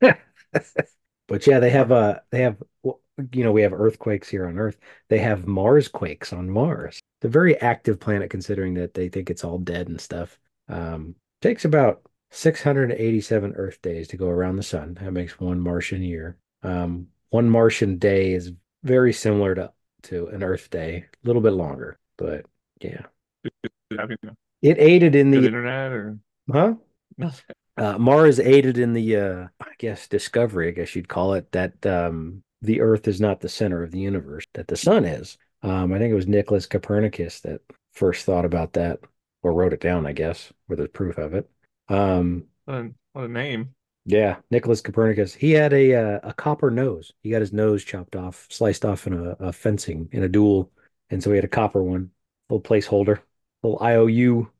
But 1.26 1.46
yeah, 1.46 1.58
they 1.58 1.70
have 1.70 1.90
uh 1.90 2.20
they 2.30 2.42
have 2.42 2.62
you 3.32 3.44
know, 3.44 3.52
we 3.52 3.62
have 3.62 3.72
earthquakes 3.72 4.28
here 4.28 4.46
on 4.46 4.58
Earth. 4.58 4.76
They 5.08 5.18
have 5.18 5.46
Mars 5.46 5.88
quakes 5.88 6.32
on 6.32 6.50
Mars. 6.50 7.00
A 7.24 7.28
very 7.28 7.58
active 7.60 7.98
planet 7.98 8.30
considering 8.30 8.74
that 8.74 8.94
they 8.94 9.08
think 9.08 9.30
it's 9.30 9.44
all 9.44 9.58
dead 9.58 9.88
and 9.88 10.00
stuff. 10.00 10.38
Um, 10.68 11.16
takes 11.40 11.64
about 11.64 12.02
687 12.30 13.54
Earth 13.54 13.80
days 13.82 14.08
to 14.08 14.16
go 14.16 14.28
around 14.28 14.56
the 14.56 14.62
sun. 14.62 14.98
That 15.00 15.12
makes 15.12 15.40
one 15.40 15.58
Martian 15.60 16.02
year. 16.02 16.36
Um, 16.62 17.08
one 17.30 17.48
Martian 17.48 17.98
day 17.98 18.32
is 18.32 18.52
very 18.82 19.12
similar 19.12 19.54
to 19.54 19.72
to 20.04 20.26
an 20.28 20.42
Earth 20.42 20.68
day, 20.70 21.06
a 21.24 21.26
little 21.26 21.40
bit 21.42 21.54
longer, 21.54 21.98
but 22.18 22.44
yeah. 22.80 23.06
Have 23.98 24.10
you 24.10 24.16
know, 24.22 24.34
It 24.60 24.78
aided 24.78 25.14
in 25.14 25.30
good 25.30 25.40
the 25.40 25.46
internet 25.46 25.92
or 25.92 26.18
huh? 26.52 26.74
Uh, 27.76 27.98
Mars 27.98 28.38
aided 28.38 28.78
in 28.78 28.92
the, 28.92 29.16
uh, 29.16 29.48
I 29.60 29.70
guess, 29.78 30.06
discovery, 30.06 30.68
I 30.68 30.70
guess 30.70 30.94
you'd 30.94 31.08
call 31.08 31.34
it, 31.34 31.50
that 31.50 31.84
um, 31.84 32.44
the 32.62 32.80
Earth 32.80 33.08
is 33.08 33.20
not 33.20 33.40
the 33.40 33.48
center 33.48 33.82
of 33.82 33.90
the 33.90 33.98
universe, 33.98 34.44
that 34.54 34.68
the 34.68 34.76
sun 34.76 35.04
is. 35.04 35.36
Um, 35.64 35.92
I 35.94 35.98
think 35.98 36.12
it 36.12 36.16
was 36.16 36.28
Nicholas 36.28 36.66
Copernicus 36.66 37.40
that 37.42 37.62
first 37.92 38.26
thought 38.26 38.46
about 38.46 38.74
that, 38.74 39.00
or 39.42 39.52
wrote 39.54 39.74
it 39.74 39.80
down, 39.80 40.06
I 40.06 40.12
guess, 40.12 40.52
where 40.66 40.76
there's 40.78 40.90
proof 40.90 41.18
of 41.18 41.34
it. 41.34 41.50
Um, 41.88 42.48
What 42.66 42.74
a, 42.76 42.94
what 43.14 43.24
a 43.24 43.28
name. 43.28 43.74
yeah, 44.06 44.36
Nicholas 44.50 44.80
Copernicus. 44.82 45.34
He 45.34 45.52
had 45.52 45.72
a 45.72 45.94
uh, 45.94 46.20
a 46.24 46.34
copper 46.34 46.70
nose. 46.70 47.12
He 47.22 47.30
got 47.30 47.40
his 47.40 47.52
nose 47.52 47.84
chopped 47.84 48.16
off, 48.16 48.46
sliced 48.50 48.84
off 48.84 49.06
in 49.06 49.14
a, 49.14 49.30
a 49.40 49.52
fencing 49.52 50.08
in 50.12 50.22
a 50.22 50.28
duel, 50.28 50.70
and 51.10 51.22
so 51.22 51.30
he 51.30 51.36
had 51.36 51.44
a 51.44 51.48
copper 51.48 51.82
one, 51.82 52.10
little 52.50 52.62
placeholder, 52.62 53.20
little 53.62 53.78
IOU. 53.82 54.50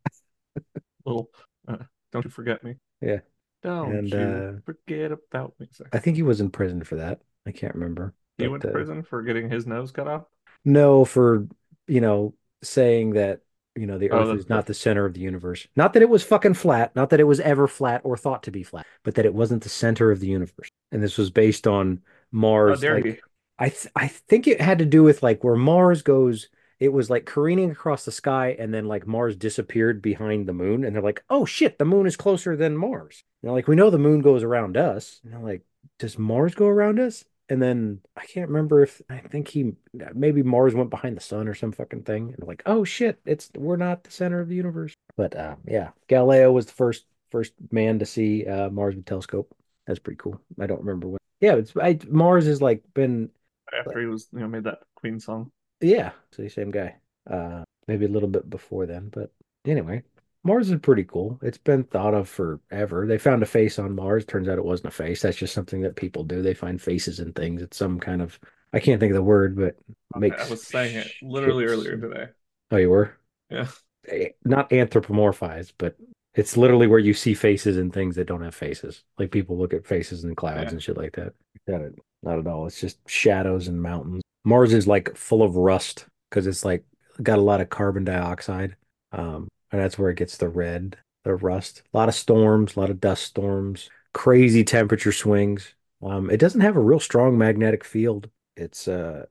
Little, 1.05 1.31
uh, 1.69 1.79
don't 2.13 2.25
you 2.25 2.31
forget 2.31 2.63
me. 2.65 2.77
Yeah, 3.01 3.21
Don't 3.63 3.95
and 3.95 4.13
you 4.13 4.45
uh, 4.59 4.61
forget 4.65 5.13
about 5.13 5.55
me. 5.59 5.69
Sorry. 5.73 5.93
I 5.93 5.99
think 5.99 6.17
he 6.17 6.23
was 6.23 6.41
in 6.41 6.51
prison 6.51 6.83
for 6.85 6.97
that. 6.97 7.21
I 7.47 7.53
can't 7.53 7.75
remember, 7.75 8.15
He 8.39 8.47
but 8.47 8.49
went 8.49 8.63
to 8.63 8.69
uh, 8.69 8.69
prison 8.69 9.03
for 9.03 9.23
getting 9.23 9.51
his 9.51 9.67
nose 9.67 9.91
cut 9.91 10.07
off. 10.07 10.27
No, 10.65 11.05
for, 11.05 11.47
you 11.87 12.01
know, 12.01 12.35
saying 12.63 13.11
that, 13.11 13.41
you 13.77 13.87
know, 13.87 13.99
the 13.99 14.11
Oh, 14.11 14.21
Earth 14.21 14.29
the, 14.29 14.35
is 14.37 14.49
not 14.49 14.67
the 14.67 14.75
center 14.75 15.05
of 15.05 15.15
the 15.15 15.21
universe. 15.21 15.67
Not 15.77 15.93
that 15.95 16.03
it 16.03 16.09
was 16.09 16.23
fucking 16.23 16.55
flat, 16.55 16.95
not 16.95 17.11
that 17.11 17.21
it 17.21 17.25
was 17.25 17.41
ever 17.41 17.67
flat 17.67 18.03
or 18.05 18.17
thought 18.17 18.45
to 18.45 18.51
be 18.51 18.63
flat, 18.63 18.87
but 19.03 19.17
that 19.17 19.27
it 19.27 19.35
wasn't 19.35 19.63
the 19.63 19.69
center 19.69 20.11
of 20.11 20.21
the 20.21 20.29
universe. 20.29 20.69
And 20.93 21.03
this 21.03 21.19
was 21.19 21.31
based 21.31 21.67
on 21.67 22.01
Mars. 22.31 22.83
he? 22.83 22.89
Like, 22.89 23.21
I 23.59 23.69
th 23.69 23.87
I 23.95 24.09
think 24.09 24.47
it 24.47 24.61
had 24.61 24.79
to 24.79 24.85
do 24.85 25.03
with 25.03 25.23
like 25.23 25.45
where 25.45 25.57
Mars 25.57 26.03
goes. 26.03 26.49
It 26.81 26.93
was 26.93 27.09
like 27.09 27.25
careening 27.25 27.71
across 27.71 28.05
the 28.05 28.13
sky, 28.13 28.57
and 28.59 28.75
then 28.75 28.87
like 28.87 29.07
Mars 29.07 29.37
disappeared 29.37 30.03
behind 30.03 30.47
the 30.47 30.53
moon, 30.53 30.85
and 30.85 30.95
they're 30.95 31.03
like, 31.03 31.25
"Oh 31.31 31.45
shit, 31.47 31.79
the 31.79 31.85
moon 31.85 32.07
is 32.07 32.17
closer 32.17 32.57
than 32.57 32.77
Mars." 32.77 33.23
And 33.43 33.49
they're 33.49 33.55
like, 33.55 33.69
"We 33.69 33.77
know 33.77 33.91
the 33.91 33.99
moon 33.99 34.21
goes 34.23 34.43
around 34.43 34.77
us." 34.77 35.21
And 35.25 35.33
they're 35.33 35.41
like, 35.41 35.63
"Does 35.99 36.19
Mars 36.19 36.55
go 36.55 36.67
around 36.67 36.99
us?" 36.99 37.25
And 37.49 37.61
then 37.61 38.01
I 38.17 38.25
can't 38.25 38.49
remember 38.49 38.83
if 38.83 39.03
I 39.11 39.19
think 39.19 39.49
he 39.49 39.73
maybe 40.15 40.43
Mars 40.43 40.75
went 40.75 40.91
behind 40.91 41.17
the 41.17 41.21
sun 41.21 41.49
or 41.49 41.55
some 41.55 41.73
fucking 41.73 42.03
thing. 42.03 42.35
And 42.37 42.47
like, 42.47 42.63
oh 42.67 42.85
shit, 42.85 43.21
it's 43.27 43.51
we're 43.57 43.77
not 43.77 44.05
the 44.05 44.11
center 44.11 44.41
of 44.41 44.49
the 44.49 44.55
universe. 44.55 44.95
But 45.17 45.37
uh, 45.37 45.57
yeah, 45.67 45.91
Galileo 46.09 46.53
was 46.53 46.67
the 46.67 46.73
first 46.73 47.05
first 47.31 47.53
man 47.71 47.99
to 47.99 48.07
see 48.07 48.47
uh, 48.47 48.71
Mars 48.71 48.95
with 48.97 49.05
telescope. 49.05 49.55
That's 49.87 49.99
pretty 49.99 50.19
cool. 50.19 50.41
I 50.61 50.67
don't 50.67 50.81
remember 50.81 51.09
when. 51.09 51.19
Yeah, 51.41 51.57
it's 51.57 51.73
I, 51.77 51.99
Mars 52.09 52.47
has 52.47 52.63
like 52.63 52.83
been 52.95 53.31
after 53.79 54.01
he 54.01 54.07
was 54.07 54.29
you 54.33 54.41
know 54.41 54.49
made 54.49 54.65
that 54.65 54.81
Queen 54.95 55.21
song. 55.21 55.51
Yeah, 55.81 56.13
so 56.31 56.43
the 56.43 56.49
same 56.49 56.71
guy. 56.71 56.97
Uh, 57.31 57.65
maybe 57.87 58.07
a 58.07 58.11
little 58.11 58.29
bit 58.29 58.49
before 58.49 58.87
then, 58.87 59.11
but 59.11 59.31
anyway, 59.67 60.03
Mars 60.45 60.71
is 60.71 60.79
pretty 60.81 61.05
cool. 61.05 61.39
It's 61.43 61.59
been 61.59 61.85
thought 61.85 62.15
of 62.15 62.29
forever. 62.29 63.07
They 63.07 63.19
found 63.19 63.43
a 63.43 63.47
face 63.47 63.79
on 63.79 63.95
Mars. 63.97 64.25
Turns 64.27 64.49
out 64.49 64.59
it 64.59 64.65
wasn't 64.65 64.89
a 64.89 64.97
face. 64.97 65.23
That's 65.23 65.37
just 65.39 65.55
something 65.55 65.81
that 65.83 65.97
people 65.97 66.23
do. 66.25 66.43
They 66.43 66.55
find 66.55 66.81
faces 66.81 67.19
and 67.19 67.35
things. 67.35 67.63
It's 67.63 67.77
some 67.79 67.99
kind 67.99 68.21
of 68.23 68.39
I 68.73 68.81
can't 68.81 69.01
think 69.01 69.11
of 69.13 69.17
the 69.17 69.23
word, 69.23 69.57
but 69.57 69.77
Okay, 70.17 70.21
makes 70.21 70.47
I 70.47 70.51
was 70.51 70.67
saying 70.67 70.97
it 70.97 71.11
literally 71.23 71.65
shapes. 71.65 71.73
earlier 71.73 71.97
today. 71.97 72.27
Oh, 72.71 72.77
you 72.77 72.91
were? 72.91 73.17
Yeah. 73.49 73.69
Eh, 74.09 74.31
Not 74.45 74.71
anthropomorphized, 74.71 75.73
but 75.79 75.97
it's 76.35 76.57
literally 76.57 76.89
where 76.89 76.99
you 76.99 77.15
see 77.15 77.35
faces 77.35 77.77
and 77.77 77.93
things 77.93 78.17
that 78.17 78.27
don't 78.27 78.43
have 78.43 78.55
faces. 78.55 79.05
Like 79.19 79.31
people 79.31 79.57
look 79.57 79.73
at 79.73 79.87
faces 79.87 80.25
in 80.25 80.35
clouds 80.35 80.65
Yeah. 80.65 80.71
and 80.71 80.83
shit 80.83 80.97
like 80.97 81.15
that. 81.17 81.33
Not 81.67 81.83
at, 81.83 81.93
not 82.23 82.39
at 82.41 82.47
all. 82.47 82.67
It's 82.67 82.81
just 82.81 82.99
shadows 83.09 83.69
and 83.69 83.81
mountains. 83.81 84.23
Mars 84.45 84.75
is 84.75 84.87
like 84.87 85.17
full 85.17 85.43
of 85.43 85.57
rust 85.57 86.05
because 86.29 86.47
it's 86.47 86.65
like 86.65 86.85
got 87.23 87.39
a 87.39 87.43
lot 87.43 87.61
of 87.61 87.71
carbon 87.71 88.05
dioxide. 88.05 88.77
Um, 89.13 89.49
and 89.75 89.83
that's 89.83 89.99
where 89.99 90.09
it 90.09 90.17
gets 90.17 90.37
the 90.37 90.49
red, 90.49 90.97
the 91.25 91.35
rust. 91.35 91.83
A 91.93 91.97
lot 91.97 92.09
of 92.09 92.15
storms, 92.15 92.77
a 92.77 92.81
lot 92.81 92.91
of 92.91 93.01
dust 93.01 93.25
storms, 93.25 93.91
crazy 94.13 94.63
temperature 94.63 95.11
swings. 95.11 95.75
Um, 96.01 96.31
it 96.31 96.37
doesn't 96.39 96.61
have 96.61 96.77
a 96.77 96.81
real 96.81 97.01
strong 97.01 97.37
magnetic 97.37 97.83
field. 97.83 98.31
It's 98.57 98.87
uh, 98.87 99.27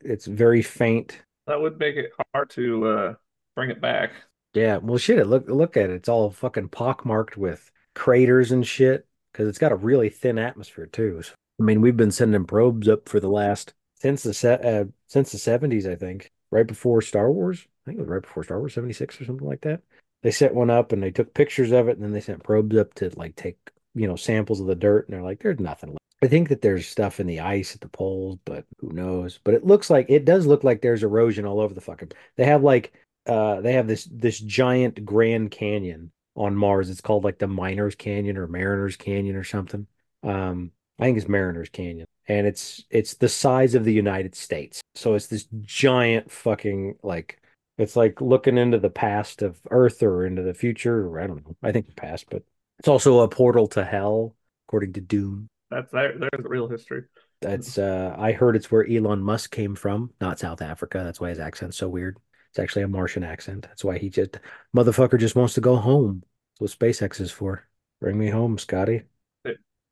it's 0.00 0.26
very 0.26 0.62
faint. 0.62 1.22
That 1.46 1.60
would 1.60 1.78
make 1.78 1.94
it 1.94 2.10
hard 2.34 2.50
to 2.50 2.88
uh 2.88 3.14
bring 3.54 3.70
it 3.70 3.80
back. 3.80 4.10
Yeah, 4.52 4.78
well, 4.78 4.98
shit. 4.98 5.20
It 5.20 5.26
look 5.28 5.48
look 5.48 5.76
at 5.76 5.90
it. 5.90 5.94
It's 5.94 6.08
all 6.08 6.28
fucking 6.30 6.70
pockmarked 6.70 7.36
with 7.36 7.70
craters 7.94 8.50
and 8.50 8.66
shit 8.66 9.06
because 9.32 9.46
it's 9.46 9.58
got 9.58 9.70
a 9.70 9.76
really 9.76 10.08
thin 10.08 10.38
atmosphere 10.38 10.86
too. 10.86 11.22
So, 11.22 11.34
I 11.60 11.62
mean, 11.62 11.80
we've 11.80 11.96
been 11.96 12.10
sending 12.10 12.46
probes 12.46 12.88
up 12.88 13.08
for 13.08 13.20
the 13.20 13.28
last 13.28 13.74
since 13.94 14.24
the 14.24 14.34
se 14.34 14.58
uh, 14.64 14.90
since 15.06 15.30
the 15.30 15.38
70s, 15.38 15.86
I 15.86 15.94
think, 15.94 16.32
right 16.50 16.66
before 16.66 17.00
Star 17.00 17.30
Wars. 17.30 17.68
I 17.88 17.92
think 17.92 18.00
it 18.00 18.02
was 18.02 18.10
right 18.10 18.22
before 18.22 18.44
Star 18.44 18.58
Wars, 18.58 18.74
76 18.74 19.18
or 19.18 19.24
something 19.24 19.48
like 19.48 19.62
that. 19.62 19.80
They 20.22 20.30
set 20.30 20.54
one 20.54 20.68
up 20.68 20.92
and 20.92 21.02
they 21.02 21.10
took 21.10 21.32
pictures 21.32 21.72
of 21.72 21.88
it, 21.88 21.96
and 21.96 22.04
then 22.04 22.12
they 22.12 22.20
sent 22.20 22.42
probes 22.42 22.76
up 22.76 22.92
to 22.94 23.10
like 23.16 23.34
take, 23.34 23.56
you 23.94 24.06
know, 24.06 24.16
samples 24.16 24.60
of 24.60 24.66
the 24.66 24.74
dirt, 24.74 25.08
and 25.08 25.14
they're 25.14 25.24
like, 25.24 25.40
there's 25.40 25.58
nothing 25.58 25.90
left. 25.90 25.98
I 26.22 26.26
think 26.26 26.50
that 26.50 26.60
there's 26.60 26.86
stuff 26.86 27.18
in 27.18 27.26
the 27.26 27.40
ice 27.40 27.74
at 27.74 27.80
the 27.80 27.88
poles, 27.88 28.38
but 28.44 28.66
who 28.80 28.92
knows? 28.92 29.38
But 29.42 29.54
it 29.54 29.64
looks 29.64 29.88
like 29.88 30.06
it 30.10 30.24
does 30.26 30.46
look 30.46 30.64
like 30.64 30.82
there's 30.82 31.02
erosion 31.02 31.46
all 31.46 31.60
over 31.60 31.72
the 31.72 31.80
fucking. 31.80 32.12
They 32.36 32.44
have 32.44 32.62
like 32.62 32.92
uh 33.26 33.62
they 33.62 33.72
have 33.72 33.86
this 33.86 34.08
this 34.10 34.38
giant 34.38 35.04
Grand 35.06 35.50
Canyon 35.50 36.10
on 36.34 36.56
Mars. 36.56 36.90
It's 36.90 37.00
called 37.00 37.24
like 37.24 37.38
the 37.38 37.46
Miners 37.46 37.94
Canyon 37.94 38.36
or 38.36 38.48
Mariners 38.48 38.96
Canyon 38.96 39.36
or 39.36 39.44
something. 39.44 39.86
Um, 40.22 40.72
I 40.98 41.04
think 41.04 41.18
it's 41.18 41.28
Mariners 41.28 41.68
Canyon, 41.68 42.06
and 42.26 42.46
it's 42.46 42.84
it's 42.90 43.14
the 43.14 43.28
size 43.28 43.74
of 43.74 43.84
the 43.84 43.92
United 43.92 44.34
States. 44.34 44.80
So 44.96 45.14
it's 45.14 45.28
this 45.28 45.46
giant 45.62 46.32
fucking 46.32 46.96
like 47.02 47.40
it's 47.78 47.96
like 47.96 48.20
looking 48.20 48.58
into 48.58 48.78
the 48.78 48.90
past 48.90 49.42
of 49.42 49.58
Earth 49.70 50.02
or 50.02 50.26
into 50.26 50.42
the 50.42 50.54
future, 50.54 51.06
or 51.06 51.20
I 51.20 51.26
don't 51.26 51.46
know. 51.46 51.56
I 51.62 51.72
think 51.72 51.86
the 51.86 51.94
past, 51.94 52.26
but 52.30 52.42
it's 52.78 52.88
also 52.88 53.20
a 53.20 53.28
portal 53.28 53.68
to 53.68 53.84
hell, 53.84 54.34
according 54.66 54.92
to 54.94 55.00
Doom. 55.00 55.48
That's 55.70 55.90
there. 55.92 56.18
There's 56.18 56.42
the 56.42 56.48
real 56.48 56.68
history. 56.68 57.04
That's 57.40 57.78
uh 57.78 58.14
I 58.18 58.32
heard 58.32 58.56
it's 58.56 58.70
where 58.70 58.86
Elon 58.86 59.22
Musk 59.22 59.52
came 59.52 59.74
from, 59.74 60.10
not 60.20 60.38
South 60.38 60.60
Africa. 60.60 61.02
That's 61.04 61.20
why 61.20 61.28
his 61.28 61.38
accent's 61.38 61.76
so 61.76 61.88
weird. 61.88 62.18
It's 62.50 62.58
actually 62.58 62.82
a 62.82 62.88
Martian 62.88 63.22
accent. 63.22 63.62
That's 63.62 63.84
why 63.84 63.98
he 63.98 64.10
just 64.10 64.38
motherfucker 64.76 65.18
just 65.18 65.36
wants 65.36 65.54
to 65.54 65.60
go 65.60 65.76
home. 65.76 66.24
That's 66.58 66.78
what 66.78 66.88
SpaceX 66.88 67.20
is 67.20 67.30
for. 67.30 67.68
Bring 68.00 68.18
me 68.18 68.28
home, 68.30 68.58
Scotty. 68.58 69.02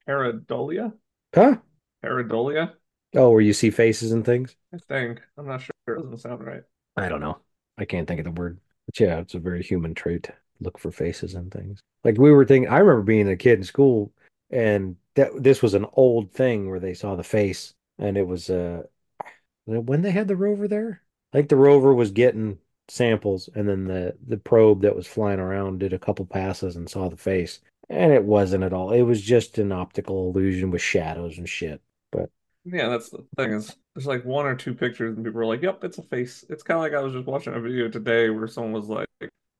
Pareidolia? 0.08 0.92
Huh? 1.34 1.56
Pareidolia? 2.04 2.74
Oh, 3.14 3.30
where 3.30 3.40
you 3.40 3.52
see 3.52 3.70
faces 3.70 4.12
and 4.12 4.24
things? 4.24 4.56
I 4.72 4.78
think. 4.88 5.20
I'm 5.36 5.46
not 5.46 5.62
sure. 5.62 5.96
It 5.96 6.02
doesn't 6.02 6.18
sound 6.18 6.44
right. 6.44 6.62
I 6.96 7.08
don't 7.08 7.20
know. 7.20 7.38
I 7.78 7.84
can't 7.84 8.06
think 8.08 8.20
of 8.20 8.24
the 8.24 8.30
word. 8.40 8.58
But 8.86 9.00
yeah, 9.00 9.18
it's 9.18 9.34
a 9.34 9.38
very 9.38 9.62
human 9.62 9.94
trait. 9.94 10.30
Look 10.60 10.78
for 10.78 10.90
faces 10.90 11.34
and 11.34 11.52
things. 11.52 11.80
Like 12.04 12.18
we 12.18 12.32
were 12.32 12.44
thinking, 12.44 12.70
I 12.70 12.78
remember 12.78 13.02
being 13.02 13.28
a 13.28 13.36
kid 13.36 13.58
in 13.58 13.64
school 13.64 14.12
and 14.50 14.96
that 15.14 15.30
this 15.42 15.62
was 15.62 15.74
an 15.74 15.86
old 15.94 16.32
thing 16.32 16.70
where 16.70 16.80
they 16.80 16.94
saw 16.94 17.16
the 17.16 17.24
face 17.24 17.74
and 17.98 18.16
it 18.16 18.26
was 18.26 18.48
uh 18.48 18.82
when 19.64 20.02
they 20.02 20.12
had 20.12 20.28
the 20.28 20.36
rover 20.36 20.68
there. 20.68 21.02
Think 21.32 21.48
the 21.48 21.56
rover 21.56 21.92
was 21.92 22.10
getting 22.12 22.58
samples 22.88 23.50
and 23.54 23.68
then 23.68 23.86
the 23.86 24.16
the 24.26 24.36
probe 24.36 24.82
that 24.82 24.94
was 24.94 25.06
flying 25.06 25.40
around 25.40 25.80
did 25.80 25.92
a 25.92 25.98
couple 25.98 26.24
passes 26.24 26.76
and 26.76 26.88
saw 26.88 27.08
the 27.08 27.16
face. 27.16 27.60
And 27.88 28.12
it 28.12 28.24
wasn't 28.24 28.64
at 28.64 28.72
all. 28.72 28.92
It 28.92 29.02
was 29.02 29.20
just 29.22 29.58
an 29.58 29.72
optical 29.72 30.30
illusion 30.30 30.70
with 30.70 30.82
shadows 30.82 31.38
and 31.38 31.48
shit. 31.48 31.80
But 32.12 32.30
Yeah, 32.64 32.88
that's 32.88 33.10
the 33.10 33.24
thing 33.36 33.52
is 33.52 33.76
there's 33.96 34.06
like 34.06 34.26
one 34.26 34.44
or 34.44 34.54
two 34.54 34.74
pictures 34.74 35.16
and 35.16 35.24
people 35.24 35.40
are 35.40 35.46
like, 35.46 35.62
"Yep, 35.62 35.82
it's 35.84 35.96
a 35.96 36.02
face." 36.02 36.44
It's 36.50 36.62
kind 36.62 36.76
of 36.76 36.82
like 36.82 36.92
I 36.92 37.02
was 37.02 37.14
just 37.14 37.26
watching 37.26 37.54
a 37.54 37.60
video 37.60 37.88
today 37.88 38.28
where 38.28 38.46
someone 38.46 38.74
was 38.74 38.88
like, 38.88 39.08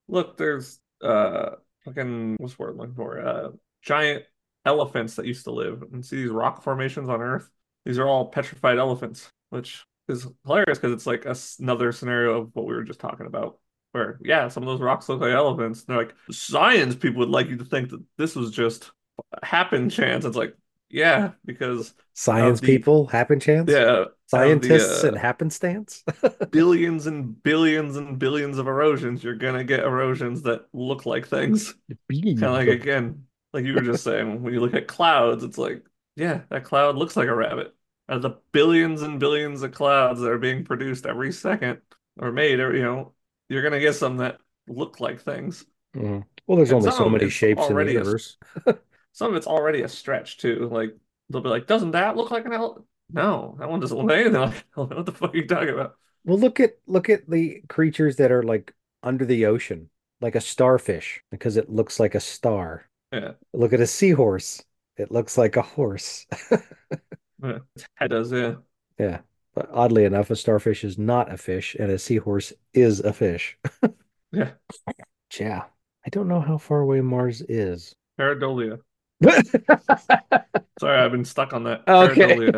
"Look, 0.08 0.36
there's 0.36 0.78
uh 1.02 1.52
fucking 1.86 2.36
what's 2.38 2.54
the 2.54 2.62
word 2.62 2.70
I'm 2.72 2.78
looking 2.78 2.94
for? 2.94 3.18
Uh 3.18 3.52
giant 3.80 4.24
elephants 4.66 5.14
that 5.14 5.24
used 5.24 5.44
to 5.44 5.52
live 5.52 5.84
and 5.92 6.04
see 6.04 6.16
these 6.16 6.30
rock 6.30 6.62
formations 6.62 7.08
on 7.08 7.22
Earth. 7.22 7.48
These 7.86 7.98
are 7.98 8.06
all 8.06 8.26
petrified 8.30 8.76
elephants, 8.78 9.30
which 9.48 9.86
is 10.08 10.28
hilarious 10.44 10.78
because 10.78 10.92
it's 10.92 11.06
like 11.06 11.24
a 11.24 11.34
another 11.60 11.90
scenario 11.92 12.42
of 12.42 12.50
what 12.54 12.66
we 12.66 12.74
were 12.74 12.84
just 12.84 13.00
talking 13.00 13.26
about. 13.26 13.58
Where, 13.92 14.18
yeah, 14.22 14.48
some 14.48 14.62
of 14.62 14.66
those 14.66 14.82
rocks 14.82 15.08
look 15.08 15.22
like 15.22 15.32
elephants. 15.32 15.84
And 15.84 15.96
they're 15.96 16.04
like, 16.04 16.14
science 16.30 16.94
people 16.94 17.20
would 17.20 17.30
like 17.30 17.48
you 17.48 17.56
to 17.56 17.64
think 17.64 17.88
that 17.90 18.02
this 18.18 18.36
was 18.36 18.50
just 18.50 18.90
happen 19.42 19.88
chance. 19.88 20.26
It's 20.26 20.36
like, 20.36 20.54
yeah, 20.96 21.32
because 21.44 21.94
science 22.14 22.60
the 22.60 22.60
people, 22.60 23.06
happen 23.06 23.40
chance? 23.40 23.78
yeah, 23.78 24.04
Scientists 24.26 25.04
the 25.04 25.04
and 25.04 25.16
uh, 25.16 25.18
happenstance? 25.18 26.04
billions 26.50 27.06
and 27.06 27.42
billions 27.42 27.96
and 27.96 28.18
billions 28.18 28.58
of 28.58 28.66
erosions, 28.68 29.22
you're 29.24 29.34
gonna 29.36 29.64
get 29.64 29.80
erosions 29.80 30.42
that 30.42 30.66
look 30.72 31.06
like 31.06 31.26
things. 31.26 31.74
Kind 32.36 32.52
of 32.54 32.58
like 32.58 32.68
again, 32.68 33.26
like 33.52 33.64
you 33.64 33.74
were 33.74 33.82
just 33.82 34.02
saying, 34.04 34.42
when 34.42 34.54
you 34.54 34.60
look 34.60 34.74
at 34.74 34.88
clouds, 34.88 35.44
it's 35.44 35.58
like, 35.58 35.84
yeah, 36.16 36.42
that 36.50 36.64
cloud 36.64 36.96
looks 36.96 37.16
like 37.16 37.28
a 37.28 37.34
rabbit. 37.34 37.74
Out 38.08 38.16
of 38.18 38.22
the 38.22 38.38
billions 38.52 39.02
and 39.02 39.20
billions 39.20 39.62
of 39.62 39.72
clouds 39.72 40.20
that 40.20 40.30
are 40.30 40.38
being 40.38 40.64
produced 40.64 41.06
every 41.06 41.32
second 41.32 41.80
or 42.18 42.32
made, 42.32 42.60
every, 42.60 42.78
you 42.78 42.84
know, 42.84 43.14
you're 43.48 43.62
gonna 43.62 43.80
get 43.80 43.94
some 43.94 44.18
that 44.18 44.40
look 44.68 45.00
like 45.00 45.20
things. 45.22 45.64
Mhm. 45.94 46.24
Well, 46.46 46.56
there's 46.56 46.72
And 46.72 46.72
only 46.72 46.90
so 46.90 47.08
many 47.08 47.28
shapes 47.28 47.70
in 47.70 47.78
the 47.78 47.84
already 47.84 47.96
a 47.96 48.04
universe. 48.04 48.36
some 49.16 49.30
of 49.30 49.37
it's 49.37 49.46
already 49.46 49.80
a 49.80 49.88
stretch 49.88 50.37
too. 50.37 50.68
Like 50.70 50.90
they'll 51.30 51.40
be 51.40 51.49
like, 51.49 51.66
doesn't 51.66 51.92
that 51.92 52.18
look 52.18 52.30
like 52.30 52.44
an 52.44 52.52
elephant? 52.52 52.85
No, 53.11 53.56
that 53.58 53.70
one 53.70 53.80
doesn't 53.80 53.96
look 53.96 54.12
anything 54.12 54.35
like. 54.35 54.64
What 54.75 55.06
the 55.06 55.12
fuck 55.12 55.32
are 55.32 55.37
you 55.37 55.46
talking 55.46 55.70
about? 55.70 55.94
Well, 56.26 56.38
look 56.38 56.61
at 56.61 56.75
look 56.87 57.08
at 57.08 57.28
the 57.28 57.62
creatures 57.66 58.16
that 58.16 58.30
are 58.30 58.42
like 58.42 58.75
under 59.02 59.25
the 59.25 59.46
ocean, 59.46 59.88
like 60.20 60.35
a 60.35 60.40
starfish, 60.42 61.23
because 61.30 61.56
it 61.56 61.70
looks 61.70 61.99
like 61.99 62.14
a 62.14 62.20
star. 62.20 62.90
Yeah, 63.11 63.32
Look 63.54 63.73
at 63.73 63.80
a 63.80 63.87
seahorse. 63.87 64.62
It 64.99 65.11
looks 65.11 65.38
like 65.38 65.56
a 65.56 65.62
horse. 65.62 66.26
yeah. 67.42 67.58
Head 67.94 68.11
does, 68.11 68.32
yeah. 68.32 68.56
Yeah. 68.99 69.20
But 69.54 69.70
oddly 69.73 70.04
enough, 70.04 70.28
a 70.30 70.37
starfish 70.37 70.85
is 70.85 70.99
not 70.99 71.32
a 71.32 71.38
fish, 71.38 71.75
and 71.78 71.90
a 71.90 71.99
seahorse 71.99 72.52
is 72.75 73.00
a 73.00 73.12
fish. 73.14 73.56
Yeah. 74.32 74.50
Yeah. 75.38 75.62
I 76.04 76.11
don't 76.11 76.28
know 76.28 76.40
how 76.40 76.58
far 76.58 76.80
away 76.80 77.00
Mars 77.00 77.40
is. 77.42 77.94
Pareidolia. 78.18 78.80
Sorry, 80.78 80.99
I've 80.99 81.12
been 81.12 81.25
stuck 81.25 81.52
on 81.52 81.64
that. 81.64 81.82
Okay. 81.88 82.52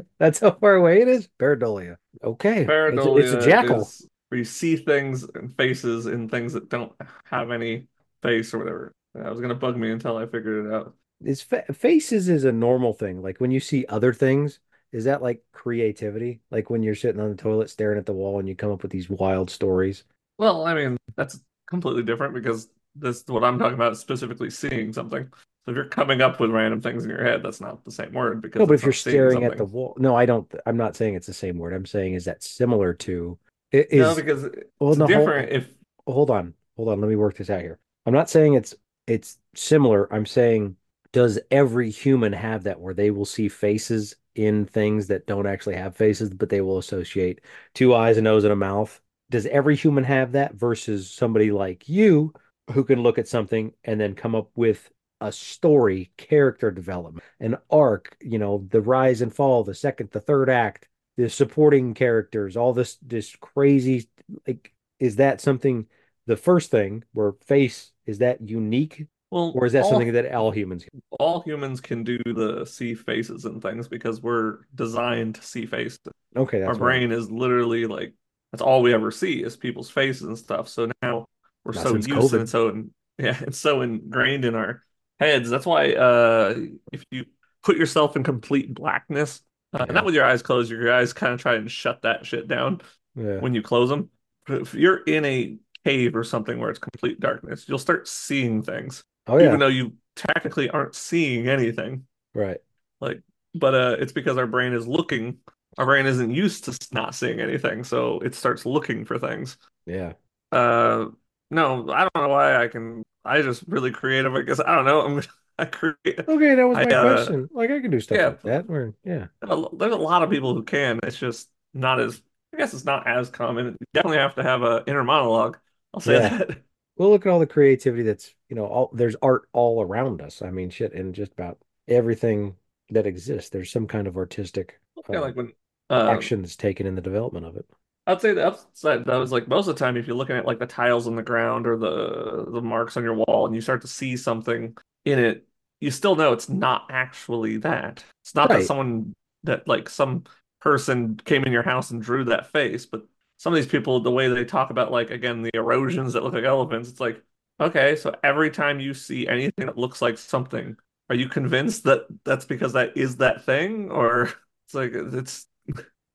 That's 0.18 0.40
how 0.40 0.52
far 0.52 0.74
away 0.74 1.02
it 1.02 1.08
is? 1.08 1.28
Pareidolia. 1.38 1.96
Okay. 2.22 2.66
It's 2.68 3.06
a, 3.06 3.16
it's 3.16 3.32
a 3.32 3.48
jackal. 3.48 3.82
is 3.82 4.06
where 4.28 4.38
you 4.38 4.44
see 4.44 4.76
things 4.76 5.24
and 5.34 5.54
faces 5.56 6.06
in 6.06 6.28
things 6.28 6.52
that 6.52 6.68
don't 6.68 6.92
have 7.24 7.50
any 7.50 7.86
face 8.22 8.52
or 8.52 8.58
whatever. 8.58 8.92
That 9.14 9.30
was 9.30 9.40
gonna 9.40 9.54
bug 9.54 9.76
me 9.76 9.90
until 9.90 10.16
I 10.16 10.26
figured 10.26 10.66
it 10.66 10.72
out. 10.72 10.94
Is 11.24 11.42
fa 11.42 11.64
faces 11.72 12.28
is 12.28 12.44
a 12.44 12.52
normal 12.52 12.92
thing. 12.92 13.22
Like 13.22 13.40
when 13.40 13.50
you 13.50 13.60
see 13.60 13.86
other 13.88 14.12
things, 14.12 14.60
is 14.92 15.04
that 15.04 15.22
like 15.22 15.42
creativity? 15.52 16.40
Like 16.50 16.70
when 16.70 16.82
you're 16.82 16.94
sitting 16.94 17.20
on 17.20 17.30
the 17.30 17.36
toilet 17.36 17.70
staring 17.70 17.98
at 17.98 18.06
the 18.06 18.12
wall 18.12 18.38
and 18.38 18.48
you 18.48 18.54
come 18.54 18.70
up 18.70 18.82
with 18.82 18.92
these 18.92 19.10
wild 19.10 19.50
stories? 19.50 20.04
Well, 20.38 20.66
I 20.66 20.74
mean, 20.74 20.96
that's 21.16 21.40
completely 21.68 22.02
different 22.02 22.34
because 22.34 22.68
this 22.94 23.24
what 23.26 23.44
I'm 23.44 23.58
talking 23.58 23.74
about 23.74 23.92
is 23.92 23.98
specifically 23.98 24.50
seeing 24.50 24.92
something. 24.92 25.30
So 25.68 25.72
if 25.72 25.76
you're 25.76 25.84
coming 25.84 26.22
up 26.22 26.40
with 26.40 26.50
random 26.50 26.80
things 26.80 27.04
in 27.04 27.10
your 27.10 27.22
head, 27.22 27.42
that's 27.42 27.60
not 27.60 27.84
the 27.84 27.90
same 27.90 28.14
word 28.14 28.40
because 28.40 28.60
No, 28.60 28.66
but 28.66 28.72
if 28.74 28.84
you're 28.84 28.92
staring 28.94 29.44
at 29.44 29.58
the 29.58 29.66
wall, 29.66 29.94
no, 29.98 30.16
I 30.16 30.24
don't. 30.24 30.50
I'm 30.64 30.78
not 30.78 30.96
saying 30.96 31.14
it's 31.14 31.26
the 31.26 31.34
same 31.34 31.58
word. 31.58 31.74
I'm 31.74 31.84
saying 31.84 32.14
is 32.14 32.24
that 32.24 32.42
similar 32.42 32.94
to 32.94 33.38
it 33.70 33.88
No, 33.92 34.14
is. 34.14 34.16
because 34.16 34.44
Well, 34.80 34.90
it's 34.90 34.98
no, 34.98 35.06
hold, 35.08 35.10
different 35.18 35.52
if 35.52 35.68
hold 36.06 36.30
on, 36.30 36.54
hold 36.76 36.88
on. 36.88 37.00
Let 37.00 37.10
me 37.10 37.16
work 37.16 37.36
this 37.36 37.50
out 37.50 37.60
here. 37.60 37.78
I'm 38.06 38.14
not 38.14 38.30
saying 38.30 38.54
it's 38.54 38.74
it's 39.06 39.38
similar. 39.54 40.10
I'm 40.12 40.26
saying 40.26 40.76
does 41.12 41.38
every 41.50 41.90
human 41.90 42.32
have 42.32 42.64
that 42.64 42.80
where 42.80 42.94
they 42.94 43.10
will 43.10 43.26
see 43.26 43.48
faces 43.48 44.16
in 44.34 44.64
things 44.66 45.08
that 45.08 45.26
don't 45.26 45.46
actually 45.46 45.76
have 45.76 45.96
faces, 45.96 46.30
but 46.30 46.48
they 46.48 46.60
will 46.62 46.78
associate 46.78 47.40
two 47.74 47.94
eyes, 47.94 48.16
a 48.16 48.22
nose, 48.22 48.44
and 48.44 48.52
a 48.52 48.56
mouth. 48.56 49.00
Does 49.30 49.46
every 49.46 49.76
human 49.76 50.04
have 50.04 50.32
that 50.32 50.54
versus 50.54 51.10
somebody 51.10 51.50
like 51.50 51.88
you 51.88 52.32
who 52.72 52.84
can 52.84 53.02
look 53.02 53.18
at 53.18 53.28
something 53.28 53.72
and 53.84 54.00
then 54.00 54.14
come 54.14 54.34
up 54.34 54.50
with 54.54 54.90
a 55.20 55.32
story, 55.32 56.10
character 56.16 56.70
development, 56.70 57.24
an 57.40 57.56
arc, 57.70 58.16
you 58.20 58.38
know, 58.38 58.66
the 58.70 58.80
rise 58.80 59.20
and 59.20 59.34
fall, 59.34 59.64
the 59.64 59.74
second, 59.74 60.10
the 60.10 60.20
third 60.20 60.48
act, 60.48 60.88
the 61.16 61.28
supporting 61.28 61.94
characters, 61.94 62.56
all 62.56 62.72
this 62.72 62.96
this 63.02 63.34
crazy 63.40 64.08
like 64.46 64.72
is 65.00 65.16
that 65.16 65.40
something 65.40 65.86
the 66.26 66.36
first 66.36 66.70
thing 66.70 67.04
where 67.12 67.32
face 67.46 67.92
is 68.06 68.18
that 68.18 68.40
unique 68.46 69.06
Well, 69.30 69.52
or 69.54 69.66
is 69.66 69.72
that 69.72 69.84
all 69.84 69.90
something 69.90 70.12
that 70.12 70.32
all 70.32 70.50
humans 70.50 70.84
can? 70.84 71.02
all 71.18 71.42
humans 71.42 71.80
can 71.80 72.04
do 72.04 72.18
the 72.24 72.64
see 72.64 72.94
faces 72.94 73.44
and 73.44 73.60
things 73.62 73.88
because 73.88 74.22
we're 74.22 74.58
designed 74.74 75.36
to 75.36 75.42
see 75.42 75.66
faces. 75.66 75.98
Okay, 76.36 76.62
Our 76.62 76.74
brain 76.74 77.10
is 77.12 77.30
literally 77.30 77.86
like 77.86 78.14
that's 78.52 78.62
all 78.62 78.82
we 78.82 78.94
ever 78.94 79.10
see 79.10 79.42
is 79.42 79.56
people's 79.56 79.90
faces 79.90 80.22
and 80.22 80.38
stuff. 80.38 80.68
So 80.68 80.90
now 81.02 81.26
we're 81.64 81.72
Not 81.72 81.82
so 81.82 81.94
used 81.94 82.08
COVID. 82.10 82.32
and 82.40 82.48
so 82.48 82.84
yeah, 83.18 83.38
it's 83.42 83.58
so 83.58 83.82
ingrained 83.82 84.44
in 84.44 84.54
our 84.54 84.82
heads. 85.20 85.50
That's 85.50 85.66
why 85.66 85.92
uh 85.92 86.54
if 86.92 87.04
you 87.10 87.26
put 87.62 87.76
yourself 87.76 88.16
in 88.16 88.22
complete 88.22 88.72
blackness, 88.74 89.42
uh, 89.72 89.84
Yeah. 89.88 89.92
not 89.94 90.04
with 90.04 90.14
your 90.14 90.24
eyes 90.24 90.42
closed, 90.42 90.70
your 90.70 90.92
eyes 90.92 91.12
kind 91.12 91.32
of 91.32 91.40
try 91.40 91.54
and 91.54 91.70
shut 91.70 92.02
that 92.02 92.24
shit 92.26 92.48
down 92.48 92.80
Yeah. 93.14 93.38
when 93.40 93.54
you 93.54 93.62
close 93.62 93.88
them. 93.88 94.10
But 94.46 94.62
if 94.62 94.74
you're 94.74 95.02
in 95.04 95.24
a 95.24 95.56
cave 95.84 96.16
or 96.16 96.24
something 96.24 96.58
where 96.58 96.70
it's 96.70 96.78
complete 96.78 97.20
darkness, 97.20 97.68
you'll 97.68 97.78
start 97.78 98.08
seeing 98.08 98.62
things, 98.62 99.02
Oh 99.26 99.40
even 99.40 99.58
though 99.58 99.66
you 99.68 99.94
technically 100.16 100.70
aren't 100.70 100.94
seeing 100.94 101.48
anything. 101.48 102.06
Right. 102.34 102.58
Like, 103.00 103.22
but 103.54 103.74
uh, 103.74 103.96
it's 103.98 104.12
because 104.12 104.38
our 104.38 104.46
brain 104.46 104.72
is 104.72 104.86
looking. 104.86 105.38
Our 105.76 105.86
brain 105.86 106.06
isn't 106.06 106.30
used 106.30 106.64
to 106.64 106.88
not 106.92 107.14
seeing 107.14 107.40
anything, 107.40 107.84
so 107.84 108.18
it 108.20 108.34
starts 108.34 108.66
looking 108.66 109.04
for 109.04 109.18
things. 109.18 109.58
Yeah. 109.86 110.14
Uh, 110.50 111.06
no, 111.50 111.90
I 111.90 112.00
don't 112.00 112.14
know 112.14 112.28
why 112.28 112.62
I 112.62 112.68
can. 112.68 113.02
I 113.24 113.42
just 113.42 113.64
really 113.66 113.90
creative. 113.90 114.34
I 114.34 114.42
guess 114.42 114.60
I 114.60 114.74
don't 114.74 114.84
know. 114.84 115.00
I'm 115.02 115.22
I 115.58 115.64
create. 115.64 115.96
Okay, 116.06 116.54
that 116.54 116.68
was 116.68 116.78
I 116.78 116.84
my 116.84 116.90
uh, 116.94 117.14
question. 117.14 117.48
Like 117.52 117.70
I 117.70 117.80
can 117.80 117.90
do 117.90 118.00
stuff 118.00 118.18
yeah. 118.18 118.26
like 118.28 118.42
that. 118.42 118.68
Where 118.68 118.94
yeah. 119.04 119.26
There's 119.42 119.94
a 119.94 119.96
lot 119.96 120.22
of 120.22 120.30
people 120.30 120.54
who 120.54 120.62
can. 120.62 121.00
It's 121.02 121.18
just 121.18 121.48
not 121.74 122.00
as. 122.00 122.22
I 122.54 122.56
guess 122.56 122.72
it's 122.72 122.84
not 122.84 123.06
as 123.06 123.28
common. 123.28 123.66
You 123.66 123.86
definitely 123.92 124.18
have 124.18 124.34
to 124.36 124.42
have 124.42 124.62
a 124.62 124.82
inner 124.86 125.04
monologue. 125.04 125.58
I'll 125.92 126.00
say 126.00 126.14
Yeah. 126.14 126.38
that. 126.38 126.62
Well, 126.96 127.10
look 127.10 127.24
at 127.26 127.30
all 127.30 127.38
the 127.38 127.46
creativity 127.46 128.02
that's, 128.02 128.34
you 128.48 128.56
know, 128.56 128.66
all 128.66 128.90
there's 128.92 129.14
art 129.22 129.48
all 129.52 129.80
around 129.80 130.20
us. 130.20 130.42
I 130.42 130.50
mean, 130.50 130.68
shit, 130.68 130.92
in 130.92 131.12
just 131.12 131.30
about 131.30 131.58
everything 131.86 132.56
that 132.90 133.06
exists, 133.06 133.50
there's 133.50 133.70
some 133.70 133.86
kind 133.86 134.08
of 134.08 134.16
artistic 134.16 134.80
Yeah, 135.08 135.18
uh, 135.18 135.20
like 135.20 135.36
when 135.36 135.52
uh, 135.90 136.08
action 136.10 136.42
that's 136.42 136.56
taken 136.56 136.88
in 136.88 136.96
the 136.96 137.00
development 137.00 137.46
of 137.46 137.56
it. 137.56 137.66
I'd 138.08 138.22
say 138.22 138.32
the 138.32 138.46
upside 138.46 139.04
that 139.04 139.16
was 139.16 139.30
like 139.32 139.48
most 139.48 139.68
of 139.68 139.76
the 139.76 139.78
time, 139.78 139.98
if 139.98 140.06
you're 140.06 140.16
looking 140.16 140.36
at 140.36 140.46
like 140.46 140.58
the 140.58 140.66
tiles 140.66 141.06
on 141.06 141.14
the 141.14 141.22
ground 141.22 141.66
or 141.66 141.76
the 141.76 142.46
the 142.50 142.62
marks 142.62 142.96
on 142.96 143.04
your 143.04 143.12
wall, 143.12 143.44
and 143.44 143.54
you 143.54 143.60
start 143.60 143.82
to 143.82 143.86
see 143.86 144.16
something 144.16 144.74
in 145.04 145.18
it, 145.18 145.46
you 145.80 145.90
still 145.90 146.16
know 146.16 146.32
it's 146.32 146.48
not 146.48 146.86
actually 146.90 147.58
that. 147.58 148.02
It's 148.24 148.34
not 148.34 148.48
that 148.48 148.64
someone 148.64 149.14
that 149.44 149.68
like 149.68 149.90
some 149.90 150.24
person 150.62 151.20
came 151.22 151.44
in 151.44 151.52
your 151.52 151.62
house 151.62 151.90
and 151.90 152.00
drew 152.02 152.24
that 152.24 152.50
face, 152.50 152.86
but 152.86 153.02
some 153.36 153.52
of 153.52 153.58
these 153.58 153.70
people, 153.70 154.00
the 154.00 154.10
way 154.10 154.26
they 154.28 154.44
talk 154.46 154.70
about 154.70 154.90
like 154.90 155.10
again 155.10 155.42
the 155.42 155.50
erosions 155.52 156.14
that 156.14 156.22
look 156.22 156.32
like 156.32 156.44
elephants, 156.44 156.88
it's 156.88 157.00
like 157.00 157.22
okay, 157.60 157.94
so 157.94 158.14
every 158.24 158.50
time 158.50 158.80
you 158.80 158.94
see 158.94 159.28
anything 159.28 159.66
that 159.66 159.76
looks 159.76 160.00
like 160.00 160.16
something, 160.16 160.76
are 161.10 161.16
you 161.16 161.28
convinced 161.28 161.84
that 161.84 162.06
that's 162.24 162.46
because 162.46 162.72
that 162.72 162.96
is 162.96 163.16
that 163.16 163.44
thing, 163.44 163.90
or 163.90 164.30
it's 164.64 164.74
like 164.74 164.92
it's 164.94 165.46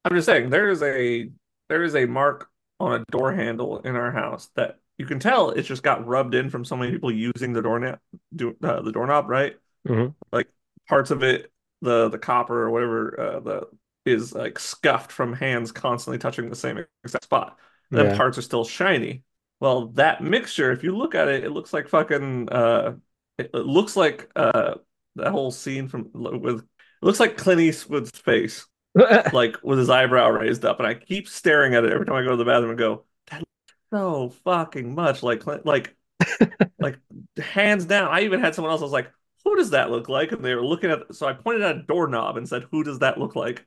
I'm 0.06 0.16
just 0.16 0.26
saying 0.26 0.50
there 0.50 0.70
is 0.70 0.82
a 0.82 1.30
there 1.74 1.84
is 1.84 1.96
a 1.96 2.06
mark 2.06 2.50
on 2.80 3.02
a 3.02 3.06
door 3.12 3.34
handle 3.34 3.80
in 3.80 3.96
our 3.96 4.12
house 4.12 4.50
that 4.56 4.78
you 5.00 5.08
can 5.08 5.20
tell 5.20 5.50
it 5.50 5.64
just 5.64 5.82
got 5.82 6.06
rubbed 6.06 6.36
in 6.36 6.52
from 6.52 6.64
so 6.64 6.78
many 6.78 6.92
people 6.92 7.12
using 7.12 7.52
the 7.52 7.64
doorknob, 7.64 7.98
do, 8.36 8.56
uh, 8.64 8.80
the 8.82 8.92
doorknob, 8.92 9.28
right? 9.28 9.56
Mhm. 9.86 10.14
Like 10.32 10.48
parts 10.88 11.10
of 11.12 11.24
it, 11.24 11.52
the 11.82 12.10
the 12.10 12.20
copper 12.20 12.62
or 12.62 12.70
whatever, 12.70 13.20
uh, 13.20 13.40
the 13.40 13.68
is 14.06 14.34
like 14.34 14.60
scuffed 14.60 15.12
from 15.12 15.34
hands 15.34 15.72
constantly 15.72 16.20
touching 16.20 16.48
the 16.50 16.56
same 16.56 16.86
exact 17.04 17.24
spot. 17.24 17.58
Then 17.90 18.06
Yeah. 18.06 18.16
parts 18.18 18.38
are 18.38 18.44
still 18.44 18.66
shiny. 18.66 19.24
Well, 19.60 19.88
that 19.94 20.22
mixture, 20.22 20.72
if 20.72 20.84
you 20.84 20.96
look 20.96 21.16
at 21.16 21.28
it, 21.28 21.44
it 21.44 21.52
looks 21.52 21.74
like 21.74 21.88
fucking 21.88 22.50
uh, 22.50 22.98
it, 23.40 23.50
it 23.52 23.66
looks 23.66 23.96
like 23.96 24.30
uh 24.36 24.76
that 25.16 25.32
whole 25.32 25.52
scene 25.52 25.88
from 25.88 26.12
with 26.14 26.60
it 26.60 26.68
looks 27.06 27.20
like 27.20 27.38
Clint 27.38 27.62
Eastwood's 27.62 28.12
face 28.12 28.68
like 29.34 29.58
with 29.64 29.80
his 29.80 29.90
eyebrow 29.90 30.30
raised 30.30 30.66
up, 30.66 30.80
and 30.80 30.88
I 30.88 30.94
keep 30.94 31.28
staring 31.28 31.76
at 31.76 31.84
it 31.84 31.94
every 31.94 32.06
time 32.06 32.16
I 32.16 32.24
go 32.24 32.32
to 32.32 32.38
the 32.38 32.46
bathroom 32.46 32.72
and 32.72 32.80
go, 32.80 33.04
that 33.28 33.40
looks 33.40 33.76
so 33.92 34.30
fucking 34.44 34.94
much 34.94 35.24
like 35.24 35.46
like, 35.66 35.96
like 36.80 37.00
hands 37.38 37.86
down. 37.86 38.10
I 38.10 38.22
even 38.22 38.40
had 38.40 38.56
someone 38.56 38.72
else. 38.72 38.82
I 38.82 38.86
was 38.86 38.94
like, 38.94 39.12
who 39.44 39.56
does 39.56 39.72
that 39.72 39.92
look 39.92 40.10
like? 40.10 40.32
And 40.32 40.44
they 40.44 40.56
were 40.56 40.66
looking 40.66 40.92
at, 40.92 41.14
so 41.14 41.28
I 41.28 41.34
pointed 41.34 41.64
at 41.64 41.76
a 41.76 41.84
doorknob 41.84 42.38
and 42.38 42.48
said, 42.48 42.66
who 42.72 42.84
does 42.84 43.00
that 43.00 43.18
look 43.18 43.36
like? 43.36 43.64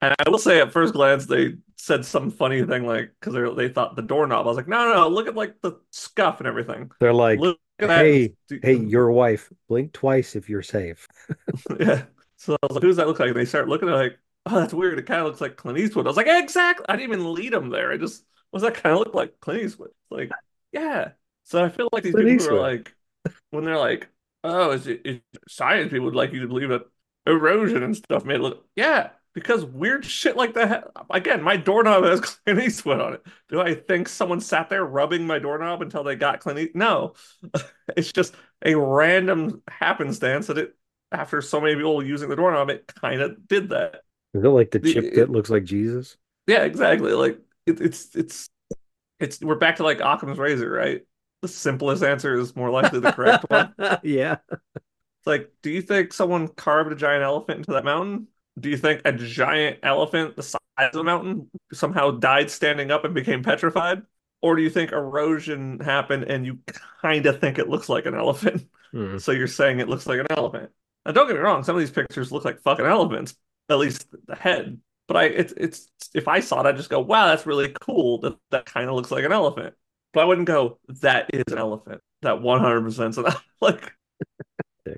And 0.00 0.14
I 0.18 0.28
will 0.28 0.38
say, 0.38 0.60
at 0.60 0.72
first 0.72 0.92
glance, 0.92 1.24
they 1.24 1.54
said 1.76 2.04
some 2.04 2.30
funny 2.30 2.62
thing 2.62 2.86
like 2.86 3.10
because 3.20 3.32
they 3.34 3.68
they 3.68 3.72
thought 3.72 3.96
the 3.96 4.02
doorknob. 4.02 4.44
I 4.44 4.48
was 4.48 4.56
like, 4.56 4.68
no, 4.68 4.86
no, 4.86 4.94
no, 4.94 5.08
look 5.08 5.28
at 5.28 5.34
like 5.34 5.60
the 5.62 5.78
scuff 5.90 6.40
and 6.40 6.46
everything. 6.46 6.90
They're 7.00 7.14
like, 7.14 7.38
Look 7.38 7.58
hey, 7.78 8.34
hey, 8.62 8.74
your 8.74 9.10
wife, 9.12 9.50
blink 9.68 9.92
twice 9.92 10.36
if 10.36 10.48
you're 10.48 10.62
safe. 10.62 11.08
Yeah. 11.78 12.02
So 12.36 12.56
I 12.62 12.66
was 12.66 12.74
like, 12.74 12.82
who 12.82 12.88
does 12.88 12.96
that 12.96 13.06
look 13.06 13.18
like? 13.18 13.28
And 13.28 13.36
they 13.36 13.46
start 13.46 13.68
looking 13.68 13.88
at 13.88 13.94
like, 13.94 14.18
oh, 14.46 14.60
that's 14.60 14.74
weird. 14.74 14.98
It 14.98 15.06
kind 15.06 15.20
of 15.20 15.26
looks 15.26 15.40
like 15.40 15.56
Clint 15.56 15.78
Eastwood. 15.78 16.06
I 16.06 16.10
was 16.10 16.16
like, 16.16 16.26
exactly. 16.28 16.86
I 16.88 16.96
didn't 16.96 17.12
even 17.12 17.34
lead 17.34 17.52
them 17.52 17.70
there. 17.70 17.92
I 17.92 17.96
just, 17.96 18.24
was 18.52 18.62
that 18.62 18.74
kind 18.74 18.92
of 18.92 19.00
look 19.00 19.14
like 19.14 19.40
Clint 19.40 19.62
Eastwood? 19.62 19.90
Like, 20.10 20.30
yeah. 20.72 21.12
So 21.44 21.64
I 21.64 21.68
feel 21.68 21.88
like 21.92 22.02
these 22.02 22.14
Clint 22.14 22.28
people 22.28 22.46
who 22.46 22.56
are 22.56 22.60
like, 22.60 22.94
when 23.50 23.64
they're 23.64 23.78
like, 23.78 24.08
oh, 24.44 24.72
is 24.72 24.86
it, 24.86 25.02
is 25.04 25.20
science 25.48 25.90
people 25.90 26.06
would 26.06 26.14
like 26.14 26.32
you 26.32 26.40
to 26.40 26.48
believe 26.48 26.68
that 26.70 26.86
erosion 27.26 27.82
and 27.82 27.96
stuff 27.96 28.24
made 28.24 28.36
it 28.36 28.42
look, 28.42 28.66
yeah, 28.76 29.10
because 29.34 29.64
weird 29.64 30.04
shit 30.04 30.36
like 30.36 30.54
that. 30.54 30.88
Again, 31.10 31.42
my 31.42 31.56
doorknob 31.56 32.04
has 32.04 32.20
Clint 32.44 32.62
Eastwood 32.62 33.00
on 33.00 33.14
it. 33.14 33.26
Do 33.48 33.60
I 33.60 33.74
think 33.74 34.08
someone 34.08 34.40
sat 34.40 34.68
there 34.68 34.84
rubbing 34.84 35.26
my 35.26 35.38
doorknob 35.38 35.82
until 35.82 36.04
they 36.04 36.16
got 36.16 36.40
Clint 36.40 36.58
Eastwood? 36.58 36.76
No. 36.76 37.14
It's 37.96 38.12
just 38.12 38.34
a 38.64 38.74
random 38.74 39.62
happenstance 39.68 40.46
that 40.46 40.56
it, 40.58 40.74
after 41.12 41.42
so 41.42 41.60
many 41.60 41.74
people 41.74 42.02
using 42.02 42.30
the 42.30 42.36
doorknob, 42.36 42.70
it 42.70 42.86
kind 42.86 43.20
of 43.20 43.46
did 43.46 43.68
that. 43.70 44.03
Is 44.34 44.44
it 44.44 44.48
like 44.48 44.70
the 44.70 44.80
chip 44.80 45.04
it- 45.04 45.14
that 45.14 45.30
looks 45.30 45.50
like 45.50 45.64
Jesus? 45.64 46.16
Yeah, 46.46 46.64
exactly. 46.64 47.12
Like 47.12 47.38
it, 47.66 47.80
it's 47.80 48.14
it's 48.14 48.50
it's 49.20 49.40
we're 49.40 49.54
back 49.54 49.76
to 49.76 49.84
like 49.84 50.00
Occam's 50.00 50.38
razor, 50.38 50.70
right? 50.70 51.02
The 51.42 51.48
simplest 51.48 52.02
answer 52.02 52.38
is 52.38 52.56
more 52.56 52.70
likely 52.70 53.00
the 53.00 53.12
correct 53.12 53.44
one. 53.48 53.74
Yeah. 54.02 54.36
It's 54.50 55.26
like, 55.26 55.52
do 55.62 55.70
you 55.70 55.80
think 55.82 56.12
someone 56.12 56.48
carved 56.48 56.92
a 56.92 56.96
giant 56.96 57.22
elephant 57.22 57.58
into 57.58 57.72
that 57.72 57.84
mountain? 57.84 58.28
Do 58.58 58.68
you 58.68 58.76
think 58.76 59.02
a 59.04 59.12
giant 59.12 59.78
elephant 59.82 60.36
the 60.36 60.42
size 60.42 60.60
of 60.78 60.96
a 60.96 61.04
mountain 61.04 61.50
somehow 61.72 62.10
died 62.12 62.50
standing 62.50 62.90
up 62.90 63.04
and 63.04 63.14
became 63.14 63.42
petrified? 63.42 64.02
Or 64.42 64.54
do 64.56 64.62
you 64.62 64.68
think 64.70 64.92
erosion 64.92 65.80
happened 65.80 66.24
and 66.24 66.44
you 66.44 66.58
kind 67.00 67.24
of 67.24 67.40
think 67.40 67.58
it 67.58 67.68
looks 67.68 67.88
like 67.88 68.06
an 68.06 68.14
elephant? 68.14 68.66
Hmm. 68.92 69.18
So 69.18 69.32
you're 69.32 69.48
saying 69.48 69.80
it 69.80 69.88
looks 69.88 70.06
like 70.06 70.20
an 70.20 70.26
elephant. 70.30 70.70
Now, 71.04 71.12
don't 71.12 71.26
get 71.26 71.34
me 71.34 71.40
wrong, 71.42 71.64
some 71.64 71.74
of 71.74 71.80
these 71.80 71.90
pictures 71.90 72.30
look 72.30 72.44
like 72.44 72.62
fucking 72.62 72.84
elephants, 72.86 73.34
at 73.68 73.78
least 73.78 74.06
the 74.26 74.34
head. 74.34 74.80
But 75.06 75.16
I, 75.16 75.24
it's, 75.24 75.52
it's, 75.56 75.90
if 76.14 76.28
I 76.28 76.40
saw 76.40 76.60
it, 76.60 76.66
I'd 76.66 76.76
just 76.76 76.90
go, 76.90 77.00
wow, 77.00 77.26
that's 77.28 77.46
really 77.46 77.74
cool. 77.80 78.18
That, 78.20 78.36
that 78.50 78.66
kind 78.66 78.88
of 78.88 78.94
looks 78.94 79.10
like 79.10 79.24
an 79.24 79.32
elephant. 79.32 79.74
But 80.12 80.22
I 80.22 80.24
wouldn't 80.24 80.46
go, 80.46 80.78
that 81.00 81.30
is 81.34 81.44
an 81.50 81.58
elephant. 81.58 82.00
That 82.22 82.36
100% 82.36 83.14
so 83.14 83.28
like, 83.60 83.92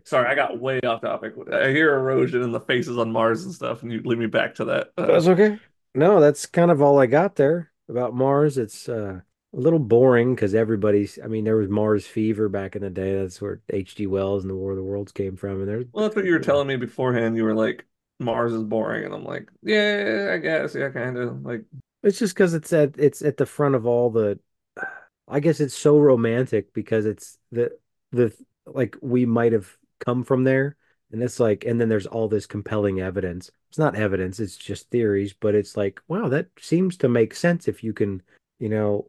sorry, 0.04 0.28
I 0.28 0.34
got 0.34 0.60
way 0.60 0.80
off 0.80 1.00
topic. 1.00 1.34
I 1.52 1.70
hear 1.70 1.94
erosion 1.94 2.42
and 2.42 2.54
the 2.54 2.60
faces 2.60 2.98
on 2.98 3.10
Mars 3.10 3.44
and 3.44 3.54
stuff, 3.54 3.82
and 3.82 3.90
you 3.90 4.00
lead 4.04 4.18
me 4.18 4.26
back 4.26 4.54
to 4.56 4.66
that. 4.66 4.92
Uh, 4.96 5.06
That's 5.06 5.26
okay. 5.28 5.58
No, 5.94 6.20
that's 6.20 6.44
kind 6.44 6.70
of 6.70 6.82
all 6.82 7.00
I 7.00 7.06
got 7.06 7.36
there 7.36 7.72
about 7.88 8.14
Mars. 8.14 8.58
It's 8.58 8.86
uh, 8.86 9.20
a 9.54 9.58
little 9.58 9.78
boring 9.78 10.34
because 10.34 10.54
everybody's, 10.54 11.18
I 11.24 11.26
mean, 11.28 11.44
there 11.44 11.56
was 11.56 11.70
Mars 11.70 12.06
fever 12.06 12.50
back 12.50 12.76
in 12.76 12.82
the 12.82 12.90
day. 12.90 13.18
That's 13.18 13.40
where 13.40 13.62
H.G. 13.70 14.06
Wells 14.06 14.44
and 14.44 14.50
the 14.50 14.54
War 14.54 14.72
of 14.72 14.76
the 14.76 14.82
Worlds 14.82 15.12
came 15.12 15.36
from. 15.36 15.60
And 15.60 15.68
there's, 15.68 15.86
well, 15.92 16.04
that's 16.04 16.14
what 16.14 16.26
you 16.26 16.32
were 16.32 16.38
telling 16.38 16.68
me 16.68 16.76
beforehand. 16.76 17.36
You 17.36 17.44
were 17.44 17.54
like, 17.54 17.86
Mars 18.18 18.52
is 18.52 18.62
boring. 18.62 19.04
And 19.04 19.14
I'm 19.14 19.24
like, 19.24 19.50
yeah, 19.62 20.30
I 20.32 20.38
guess. 20.38 20.74
Yeah, 20.74 20.90
kind 20.90 21.16
of. 21.16 21.44
Like, 21.44 21.64
it's 22.02 22.18
just 22.18 22.34
because 22.34 22.54
it's 22.54 22.72
at 22.72 22.98
it's 22.98 23.22
at 23.22 23.36
the 23.36 23.46
front 23.46 23.74
of 23.74 23.86
all 23.86 24.10
the, 24.10 24.38
I 25.28 25.40
guess 25.40 25.60
it's 25.60 25.76
so 25.76 25.98
romantic 25.98 26.72
because 26.72 27.06
it's 27.06 27.38
the 27.50 27.70
the 28.12 28.32
like 28.66 28.96
we 29.00 29.26
might 29.26 29.52
have 29.52 29.76
come 30.00 30.24
from 30.24 30.44
there. 30.44 30.76
And 31.12 31.22
it's 31.22 31.38
like, 31.38 31.64
and 31.64 31.80
then 31.80 31.88
there's 31.88 32.06
all 32.06 32.28
this 32.28 32.46
compelling 32.46 33.00
evidence. 33.00 33.50
It's 33.68 33.78
not 33.78 33.94
evidence, 33.94 34.40
it's 34.40 34.56
just 34.56 34.90
theories, 34.90 35.32
but 35.32 35.54
it's 35.54 35.76
like, 35.76 36.00
wow, 36.08 36.28
that 36.28 36.48
seems 36.58 36.96
to 36.98 37.08
make 37.08 37.34
sense 37.34 37.68
if 37.68 37.84
you 37.84 37.92
can, 37.92 38.22
you 38.58 38.68
know, 38.68 39.08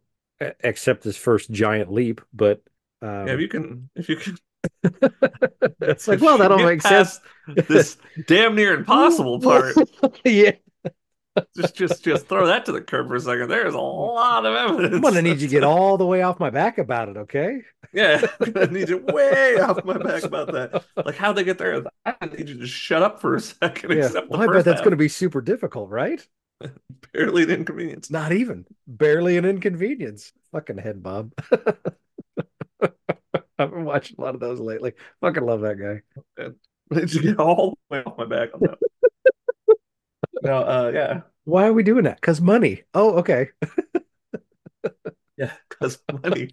accept 0.63 1.04
this 1.04 1.17
first 1.17 1.50
giant 1.50 1.91
leap. 1.91 2.22
But 2.34 2.62
yeah, 3.02 3.26
if 3.26 3.32
um, 3.32 3.39
you 3.39 3.48
can, 3.48 3.89
if 3.96 4.10
you 4.10 4.15
can 4.15 4.38
It's 5.82 6.08
like, 6.08 6.22
well, 6.22 6.38
that'll 6.38 6.58
Get 6.58 6.66
make 6.66 6.82
sense. 6.82 7.20
this 7.48 7.98
damn 8.28 8.56
near 8.56 8.74
impossible 8.74 9.40
part. 9.42 9.76
Yeah. 10.26 10.52
Just 11.56 11.76
just 11.76 12.04
just 12.04 12.28
throw 12.28 12.48
that 12.48 12.66
to 12.66 12.72
the 12.72 12.82
curb 12.82 13.08
for 13.08 13.16
a 13.16 13.20
second. 13.20 13.48
There's 13.50 13.76
a 13.76 13.80
lot 13.80 14.46
of 14.46 14.56
evidence. 14.56 14.96
I'm 14.96 15.02
gonna 15.02 15.22
need 15.22 15.40
you 15.40 15.48
to 15.48 15.52
get 15.52 15.64
all 15.64 15.98
the 15.98 16.06
way 16.06 16.24
off 16.24 16.40
my 16.40 16.50
back 16.50 16.78
about 16.80 17.10
it, 17.10 17.18
okay? 17.18 17.62
Yeah, 17.94 18.26
I 18.56 18.66
need 18.66 18.90
you 18.90 18.98
way 18.98 19.60
off 19.60 19.84
my 19.86 19.98
back 19.98 20.24
about 20.24 20.52
that. 20.54 20.84
Like 21.06 21.16
how 21.16 21.34
they 21.34 21.44
get 21.44 21.58
there. 21.60 21.84
I 22.06 22.26
need 22.26 22.50
you 22.50 22.58
to 22.60 22.66
shut 22.68 23.04
up 23.04 23.22
for 23.22 23.36
a 23.36 23.40
second. 23.40 23.92
Yeah. 23.92 24.06
Except 24.08 24.30
Well, 24.30 24.42
I 24.42 24.48
bet 24.48 24.66
that's 24.66 24.80
half. 24.80 24.84
gonna 24.84 24.96
be 24.96 25.10
super 25.10 25.42
difficult, 25.42 25.90
right? 25.92 26.26
barely 27.14 27.44
an 27.44 27.52
inconvenience. 27.52 28.10
Not 28.10 28.32
even. 28.32 28.66
Barely 28.88 29.38
an 29.38 29.46
inconvenience. 29.46 30.34
Fucking 30.52 30.80
head 30.80 31.04
Bob. 31.04 31.34
I've 33.60 33.72
been 33.72 33.86
watching 33.86 34.15
a 34.20 34.22
lot 34.22 34.36
of 34.36 34.41
those 34.41 34.60
lately. 34.60 34.93
Fucking 35.22 35.43
love 35.46 35.62
that 35.62 35.80
guy. 35.80 36.48
Need 36.89 37.13
you 37.13 37.22
get 37.22 37.39
all 37.39 37.78
the 37.89 37.98
way 37.98 38.04
off 38.04 38.17
my 38.17 38.26
back 38.26 38.50
on 38.54 38.62
that. 38.63 38.80
no, 40.41 40.58
uh, 40.63 40.91
yeah, 40.93 41.22
Why 41.46 41.67
are 41.67 41.74
we 41.74 41.84
doing 41.84 42.04
that? 42.04 42.20
Because 42.22 42.41
money. 42.41 42.84
Oh, 42.93 43.17
okay. 43.20 43.50
yeah, 45.38 45.54
because 45.70 46.00
money. 46.24 46.50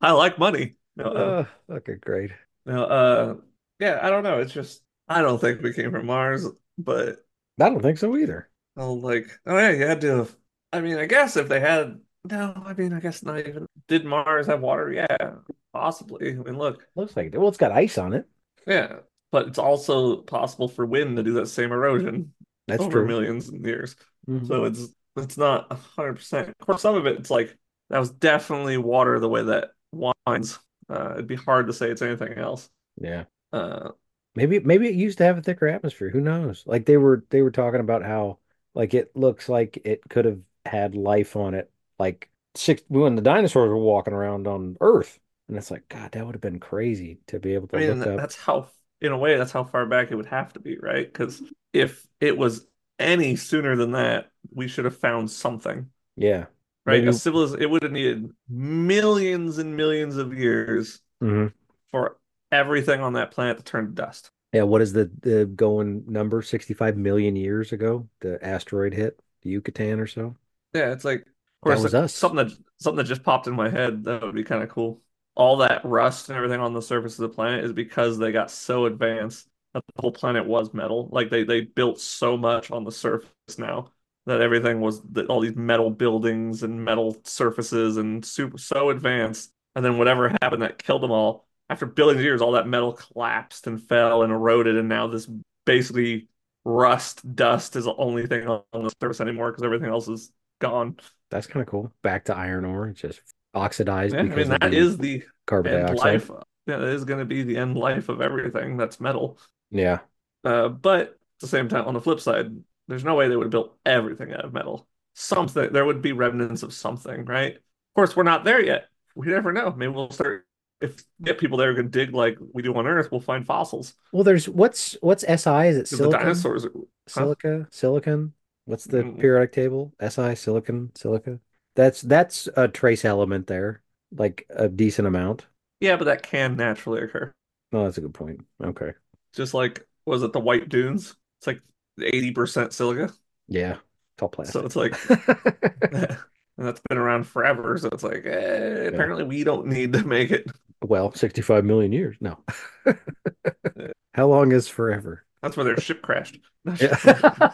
I 0.00 0.12
like 0.12 0.38
money. 0.38 0.76
No, 0.96 1.04
uh, 1.06 1.34
Uh, 1.70 1.74
okay, 1.74 1.94
great. 1.96 2.30
no, 2.66 2.84
uh, 2.84 3.36
yeah, 3.78 3.98
I 4.02 4.10
don't 4.10 4.22
know. 4.22 4.40
It's 4.40 4.52
just 4.52 4.82
I 5.08 5.22
don't 5.22 5.40
think 5.40 5.62
we 5.62 5.72
came 5.72 5.90
from 5.90 6.06
Mars, 6.06 6.46
but 6.78 7.24
I 7.60 7.68
don't 7.68 7.82
think 7.82 7.98
so 7.98 8.16
either. 8.16 8.48
Oh, 8.76 8.94
like, 8.94 9.26
oh 9.46 9.56
yeah, 9.58 9.70
you 9.70 9.86
had 9.86 10.00
to 10.02 10.16
have. 10.18 10.36
I 10.72 10.80
mean, 10.80 10.96
I 10.98 11.06
guess 11.06 11.36
if 11.36 11.48
they 11.48 11.60
had, 11.60 12.00
no, 12.24 12.54
I 12.64 12.72
mean, 12.74 12.92
I 12.92 13.00
guess 13.00 13.22
not 13.22 13.38
even. 13.38 13.66
Did 13.88 14.04
Mars 14.04 14.46
have 14.46 14.60
water? 14.60 14.92
Yeah, 14.92 15.36
possibly. 15.72 16.30
I 16.30 16.34
mean, 16.34 16.58
look, 16.58 16.86
Looks 16.94 17.16
like 17.16 17.26
it. 17.32 17.38
Well, 17.38 17.48
it's 17.48 17.58
got 17.58 17.72
ice 17.72 17.98
on 17.98 18.12
it. 18.14 18.26
yeah, 18.66 19.00
but 19.30 19.48
it's 19.48 19.58
also 19.58 20.16
possible 20.22 20.68
for 20.68 20.86
wind 20.86 21.16
to 21.16 21.22
do 21.22 21.34
that 21.34 21.48
same 21.48 21.72
erosion 21.72 22.32
That's 22.66 22.82
over 22.82 22.90
true. 22.92 23.06
millions 23.06 23.48
of 23.48 23.64
years. 23.66 23.96
Mhm. 24.28 24.46
So 24.46 24.64
it's 24.64 24.88
it's 25.16 25.36
not 25.36 25.66
a 25.70 25.74
hundred 25.76 26.14
percent. 26.14 26.48
Of 26.48 26.66
course, 26.66 26.82
some 26.82 26.94
of 26.96 27.06
it, 27.06 27.18
it's 27.18 27.30
like 27.30 27.56
that 27.90 27.98
was 27.98 28.10
definitely 28.10 28.78
water 28.78 29.18
the 29.20 29.28
way 29.28 29.42
that 29.44 29.70
wines. 29.92 30.58
Uh, 30.88 31.12
it'd 31.14 31.26
be 31.26 31.36
hard 31.36 31.66
to 31.66 31.72
say 31.72 31.90
it's 31.90 32.02
anything 32.02 32.34
else. 32.34 32.68
Yeah. 33.00 33.24
Uh, 33.52 33.90
Maybe 34.34 34.58
maybe 34.58 34.88
it 34.88 34.94
used 34.94 35.18
to 35.18 35.24
have 35.24 35.38
a 35.38 35.42
thicker 35.42 35.68
atmosphere. 35.68 36.10
Who 36.10 36.20
knows? 36.20 36.64
Like 36.66 36.86
they 36.86 36.96
were 36.96 37.24
they 37.30 37.42
were 37.42 37.52
talking 37.52 37.80
about 37.80 38.02
how 38.02 38.38
like 38.74 38.92
it 38.94 39.14
looks 39.14 39.48
like 39.48 39.78
it 39.84 40.00
could 40.08 40.24
have 40.24 40.40
had 40.64 40.94
life 40.96 41.36
on 41.36 41.54
it 41.54 41.70
like 41.98 42.30
six 42.54 42.82
when 42.88 43.16
the 43.16 43.22
dinosaurs 43.22 43.68
were 43.68 43.76
walking 43.78 44.14
around 44.14 44.46
on 44.46 44.76
Earth. 44.80 45.18
And 45.48 45.56
it's 45.58 45.70
like, 45.70 45.88
God, 45.88 46.12
that 46.12 46.24
would 46.26 46.34
have 46.34 46.42
been 46.42 46.60
crazy 46.60 47.18
to 47.28 47.38
be 47.38 47.54
able 47.54 47.68
to 47.68 47.76
I 47.76 47.80
mean, 47.80 47.98
look 47.98 48.06
up. 48.06 48.16
that's 48.16 48.36
how, 48.36 48.68
in 49.00 49.12
a 49.12 49.18
way, 49.18 49.36
that's 49.36 49.52
how 49.52 49.64
far 49.64 49.86
back 49.86 50.10
it 50.10 50.16
would 50.16 50.26
have 50.26 50.52
to 50.54 50.60
be, 50.60 50.78
right? 50.78 51.06
Because 51.10 51.42
if 51.72 52.06
it 52.20 52.36
was 52.36 52.66
any 52.98 53.36
sooner 53.36 53.76
than 53.76 53.92
that, 53.92 54.30
we 54.50 54.68
should 54.68 54.84
have 54.84 54.96
found 54.96 55.30
something, 55.30 55.90
Yeah. 56.16 56.46
right? 56.86 57.02
Maybe 57.02 57.08
A 57.08 57.12
civilization, 57.12 57.62
it 57.62 57.70
would 57.70 57.82
have 57.82 57.92
needed 57.92 58.30
millions 58.48 59.58
and 59.58 59.76
millions 59.76 60.16
of 60.16 60.34
years 60.38 61.00
Mhm. 61.20 61.48
for 61.90 62.18
everything 62.52 63.00
on 63.00 63.14
that 63.14 63.30
planet 63.32 63.58
to 63.58 63.64
turn 63.64 63.86
to 63.86 63.92
dust. 63.92 64.30
Yeah, 64.52 64.62
what 64.62 64.82
is 64.82 64.92
the 64.92 65.10
the 65.20 65.46
going 65.46 66.04
number? 66.10 66.40
65 66.42 66.96
million 66.96 67.34
years 67.36 67.72
ago, 67.72 68.08
the 68.20 68.44
asteroid 68.44 68.94
hit 68.94 69.20
the 69.42 69.50
Yucatan 69.50 69.98
or 70.00 70.06
so. 70.06 70.36
Yeah, 70.74 70.92
it's 70.92 71.04
like, 71.04 71.26
of 71.64 71.66
That 71.66 71.80
course, 71.80 71.80
was 71.80 71.94
us. 71.94 72.26
something 72.26 72.36
that 72.46 72.56
something 72.80 72.98
that 72.98 73.04
just 73.04 73.22
popped 73.22 73.46
in 73.46 73.54
my 73.54 73.68
head 73.68 74.04
that 74.04 74.22
would 74.22 74.34
be 74.34 74.44
kind 74.44 74.62
of 74.62 74.68
cool. 74.68 75.00
All 75.36 75.56
that 75.58 75.84
rust 75.84 76.28
and 76.28 76.36
everything 76.36 76.60
on 76.60 76.74
the 76.74 76.82
surface 76.82 77.18
of 77.18 77.22
the 77.28 77.34
planet 77.34 77.64
is 77.64 77.72
because 77.72 78.18
they 78.18 78.32
got 78.32 78.50
so 78.50 78.86
advanced 78.86 79.48
that 79.72 79.82
the 79.96 80.02
whole 80.02 80.12
planet 80.12 80.46
was 80.46 80.72
metal. 80.74 81.08
Like 81.10 81.30
they 81.30 81.44
they 81.44 81.62
built 81.62 82.00
so 82.00 82.36
much 82.36 82.70
on 82.70 82.84
the 82.84 82.92
surface 82.92 83.30
now 83.58 83.90
that 84.26 84.40
everything 84.40 84.80
was 84.80 85.02
that 85.12 85.26
all 85.26 85.40
these 85.40 85.56
metal 85.56 85.90
buildings 85.90 86.62
and 86.62 86.82
metal 86.84 87.16
surfaces 87.24 87.96
and 87.96 88.24
super 88.24 88.58
so 88.58 88.90
advanced. 88.90 89.50
And 89.74 89.84
then 89.84 89.98
whatever 89.98 90.28
happened 90.40 90.62
that 90.62 90.78
killed 90.82 91.02
them 91.02 91.10
all, 91.10 91.46
after 91.68 91.84
billions 91.86 92.20
of 92.20 92.24
years, 92.24 92.40
all 92.40 92.52
that 92.52 92.68
metal 92.68 92.92
collapsed 92.92 93.66
and 93.66 93.82
fell 93.82 94.22
and 94.22 94.32
eroded, 94.32 94.76
and 94.76 94.88
now 94.88 95.08
this 95.08 95.28
basically 95.66 96.28
rust 96.64 97.34
dust 97.34 97.76
is 97.76 97.84
the 97.84 97.94
only 97.96 98.26
thing 98.26 98.46
on 98.46 98.62
the 98.72 98.90
surface 99.00 99.20
anymore 99.20 99.50
because 99.50 99.64
everything 99.64 99.88
else 99.90 100.08
is 100.08 100.30
gone. 100.68 100.96
That's 101.30 101.46
kind 101.46 101.62
of 101.62 101.68
cool. 101.68 101.92
Back 102.02 102.26
to 102.26 102.36
iron 102.36 102.64
ore, 102.64 102.90
just 102.90 103.20
oxidized 103.54 104.14
Yeah, 104.14 104.20
I 104.20 104.24
mean 104.24 104.48
that 104.48 104.60
the 104.60 104.76
is 104.76 104.98
the 104.98 105.22
carbon 105.46 105.72
end 105.74 105.86
dioxide. 105.88 106.28
life. 106.28 106.30
Yeah, 106.66 106.78
that 106.78 106.88
is 106.88 107.04
going 107.04 107.18
to 107.20 107.24
be 107.24 107.42
the 107.42 107.56
end 107.56 107.76
life 107.76 108.08
of 108.08 108.20
everything 108.20 108.76
that's 108.76 109.00
metal. 109.00 109.38
Yeah. 109.70 109.98
Uh, 110.42 110.68
but 110.68 111.00
at 111.00 111.16
the 111.40 111.48
same 111.48 111.68
time, 111.68 111.86
on 111.86 111.94
the 111.94 112.00
flip 112.00 112.20
side, 112.20 112.54
there's 112.88 113.04
no 113.04 113.14
way 113.14 113.28
they 113.28 113.36
would 113.36 113.44
have 113.44 113.50
built 113.50 113.76
everything 113.84 114.32
out 114.32 114.44
of 114.44 114.52
metal. 114.52 114.86
Something 115.14 115.72
there 115.72 115.84
would 115.84 116.02
be 116.02 116.12
remnants 116.12 116.62
of 116.62 116.72
something, 116.72 117.24
right? 117.24 117.56
Of 117.56 117.94
course, 117.94 118.16
we're 118.16 118.24
not 118.24 118.44
there 118.44 118.62
yet. 118.62 118.88
We 119.14 119.28
never 119.28 119.52
know. 119.52 119.72
Maybe 119.76 119.92
we'll 119.92 120.10
start 120.10 120.46
if 120.80 120.96
get 121.22 121.38
people 121.38 121.56
there 121.56 121.74
can 121.74 121.88
dig 121.88 122.12
like 122.12 122.36
we 122.52 122.62
do 122.62 122.74
on 122.74 122.86
Earth. 122.86 123.10
We'll 123.10 123.20
find 123.20 123.46
fossils 123.46 123.94
Well, 124.12 124.24
there's 124.24 124.48
what's 124.48 124.96
what's 125.00 125.22
SI? 125.22 125.68
Is 125.68 125.76
it 125.76 125.84
because 125.84 125.98
the 125.98 126.10
dinosaurs. 126.10 126.64
Are, 126.64 126.72
Silica? 127.06 127.68
Silicon? 127.70 128.32
What's 128.66 128.84
the 128.84 129.02
Mm. 129.02 129.20
periodic 129.20 129.52
table? 129.52 129.92
SI, 130.00 130.34
silicon, 130.34 130.90
silica. 130.94 131.38
That's 131.76 132.00
that's 132.02 132.48
a 132.56 132.68
trace 132.68 133.04
element 133.04 133.46
there, 133.46 133.82
like 134.12 134.46
a 134.50 134.68
decent 134.68 135.06
amount. 135.08 135.46
yeah, 135.80 135.96
but 135.96 136.04
that 136.04 136.22
can 136.22 136.56
naturally 136.56 137.02
occur. 137.02 137.32
Oh, 137.72 137.84
that's 137.84 137.98
a 137.98 138.00
good 138.00 138.14
point. 138.14 138.40
Okay. 138.62 138.92
Just 139.34 139.54
like 139.54 139.86
was 140.06 140.22
it 140.22 140.32
the 140.32 140.40
White 140.40 140.68
Dunes? 140.68 141.14
It's 141.40 141.46
like 141.46 141.60
80% 142.00 142.72
silica. 142.72 143.12
Yeah. 143.48 143.78
It's 144.16 144.22
all 144.22 144.44
So 144.44 144.64
it's 144.64 144.76
like 144.76 144.94
And 146.56 146.68
that's 146.68 146.80
been 146.88 146.98
around 146.98 147.24
forever, 147.24 147.76
so 147.78 147.88
it's 147.88 148.04
like, 148.04 148.24
eh, 148.26 148.84
apparently 148.86 149.24
we 149.24 149.42
don't 149.42 149.66
need 149.66 149.92
to 149.94 150.04
make 150.06 150.30
it. 150.30 150.46
Well, 150.82 151.12
65 151.12 151.64
million 151.64 151.92
years. 151.92 152.16
No. 152.20 152.38
How 154.14 154.28
long 154.28 154.52
is 154.52 154.68
forever? 154.68 155.24
That's 155.42 155.56
where 155.56 155.64
their 155.64 155.80
ship 155.80 156.00
crashed. 156.02 156.38
Yeah. 156.80 157.50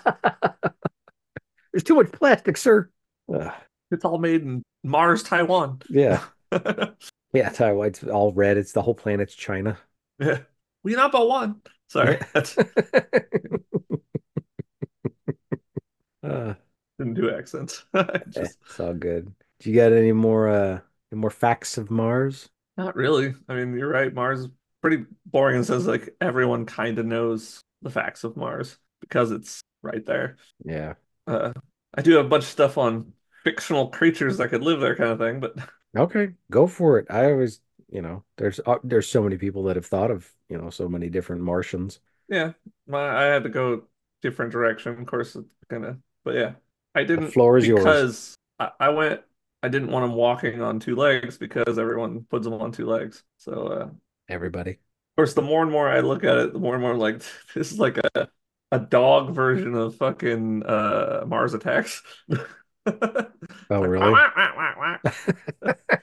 There's 1.73 1.85
too 1.85 1.95
much 1.95 2.13
plastic, 2.13 2.57
sir. 2.57 2.91
Ugh. 3.33 3.53
It's 3.91 4.05
all 4.05 4.19
made 4.19 4.43
in 4.43 4.63
Mars, 4.85 5.23
Taiwan. 5.23 5.81
yeah. 5.89 6.23
Yeah, 7.33 7.49
Taiwan, 7.51 7.87
it's 7.87 8.03
all 8.03 8.33
red. 8.33 8.57
It's 8.59 8.73
the 8.73 8.83
whole 8.83 8.95
planet's 8.95 9.37
China. 9.37 9.79
Yeah. 10.19 10.41
We 10.83 10.97
number 10.97 11.25
one. 11.25 11.63
Sorry, 11.89 12.19
that's 12.35 12.57
Uh, 16.23 16.55
didn't 16.99 17.15
do 17.15 17.31
accents. 17.35 17.85
I 17.95 18.21
Just 18.29 18.59
it's 18.67 18.81
all 18.81 18.95
good. 18.95 19.33
Do 19.61 19.71
you 19.71 19.77
got 19.77 19.93
any 19.93 20.13
more 20.13 20.49
uh 20.49 20.81
any 21.13 21.21
more 21.21 21.31
facts 21.31 21.79
of 21.79 21.91
Mars? 21.91 22.49
not 22.77 22.97
really. 22.97 23.35
I 23.49 23.55
mean, 23.55 23.77
you're 23.79 23.89
right. 23.89 24.13
Mars 24.13 24.41
is 24.41 24.49
pretty 24.81 25.05
boring 25.27 25.57
in 25.57 25.61
the 25.63 25.67
sense 25.67 25.87
like 25.87 26.15
everyone 26.21 26.67
kind 26.67 26.99
of 26.99 27.07
knows 27.07 27.61
the 27.83 27.91
facts 27.91 28.25
of 28.25 28.37
Mars 28.37 28.79
because 29.01 29.31
it's 29.33 29.61
right 29.83 30.05
there. 30.05 30.37
Yeah. 30.65 30.95
Uh, 31.27 31.53
I 31.95 32.03
do 32.03 32.13
have 32.17 32.27
a 32.27 32.29
bunch 32.29 32.45
of 32.45 32.51
stuff 32.51 32.79
on 32.79 33.13
fictional 33.45 33.89
creatures 33.89 34.39
that 34.39 34.49
could 34.51 34.63
live 34.63 34.81
there, 34.81 34.97
kind 34.97 35.11
of 35.11 35.19
thing, 35.19 35.41
but 35.41 35.57
Okay, 35.97 36.35
go 36.51 36.67
for 36.67 36.99
it. 36.99 37.07
I 37.11 37.25
always, 37.33 37.61
you 37.89 38.01
know, 38.03 38.25
there's 38.37 38.61
uh, 38.65 38.79
there's 38.85 39.09
so 39.09 39.23
many 39.23 39.37
people 39.39 39.65
that 39.65 39.77
have 39.77 39.87
thought 39.87 40.11
of, 40.11 40.31
you 40.49 40.57
know, 40.57 40.71
so 40.71 40.89
many 40.89 41.09
different 41.11 41.43
Martians. 41.43 42.01
yeah, 42.29 42.53
my 42.87 43.09
I 43.09 43.25
had 43.25 43.43
to 43.45 43.49
go 43.49 43.85
different 44.23 44.53
direction. 44.53 44.99
Of 45.01 45.07
course, 45.07 45.35
it's 45.37 45.49
gonna, 45.69 45.99
but 46.25 46.35
yeah, 46.35 46.55
I 46.95 47.05
didn't 47.05 47.35
floor 47.35 47.57
is 47.59 47.67
yours. 47.67 48.09
because 48.09 48.37
I, 48.59 48.71
I 48.79 48.89
went. 48.91 49.23
I 49.63 49.69
didn't 49.69 49.91
want 49.91 50.05
them 50.07 50.15
walking 50.17 50.63
on 50.63 50.81
two 50.81 50.97
legs 50.97 51.37
because 51.37 51.79
everyone 51.79 52.25
puts 52.31 52.45
them 52.45 52.55
on 52.55 52.73
two 52.73 52.87
legs. 52.87 53.23
So, 53.37 53.67
uh, 53.67 53.83
of 53.85 53.95
Everybody. 54.29 54.81
course, 55.17 55.35
the 55.35 55.43
more 55.43 55.63
and 55.63 55.71
more 55.71 55.89
I 55.89 56.01
look 56.01 56.25
at 56.25 56.39
it, 56.39 56.53
the 56.53 56.59
more 56.59 56.75
and 56.75 56.83
more 56.83 56.93
I'm 56.93 56.99
like 56.99 57.19
this 57.55 57.73
is 57.73 57.79
like 57.79 57.99
a 58.15 58.29
a 58.73 58.79
dog 58.79 59.35
version 59.35 59.75
of 59.75 59.97
fucking 59.97 60.63
uh 60.65 61.25
Mars 61.27 61.55
Attacks. 61.55 62.03
Oh, 63.71 63.81
Like, 63.81 63.91
really? 63.91 64.11
wah, 64.11 64.31
wah, 64.37 64.53
wah, 64.57 64.75
wah. 65.65 65.73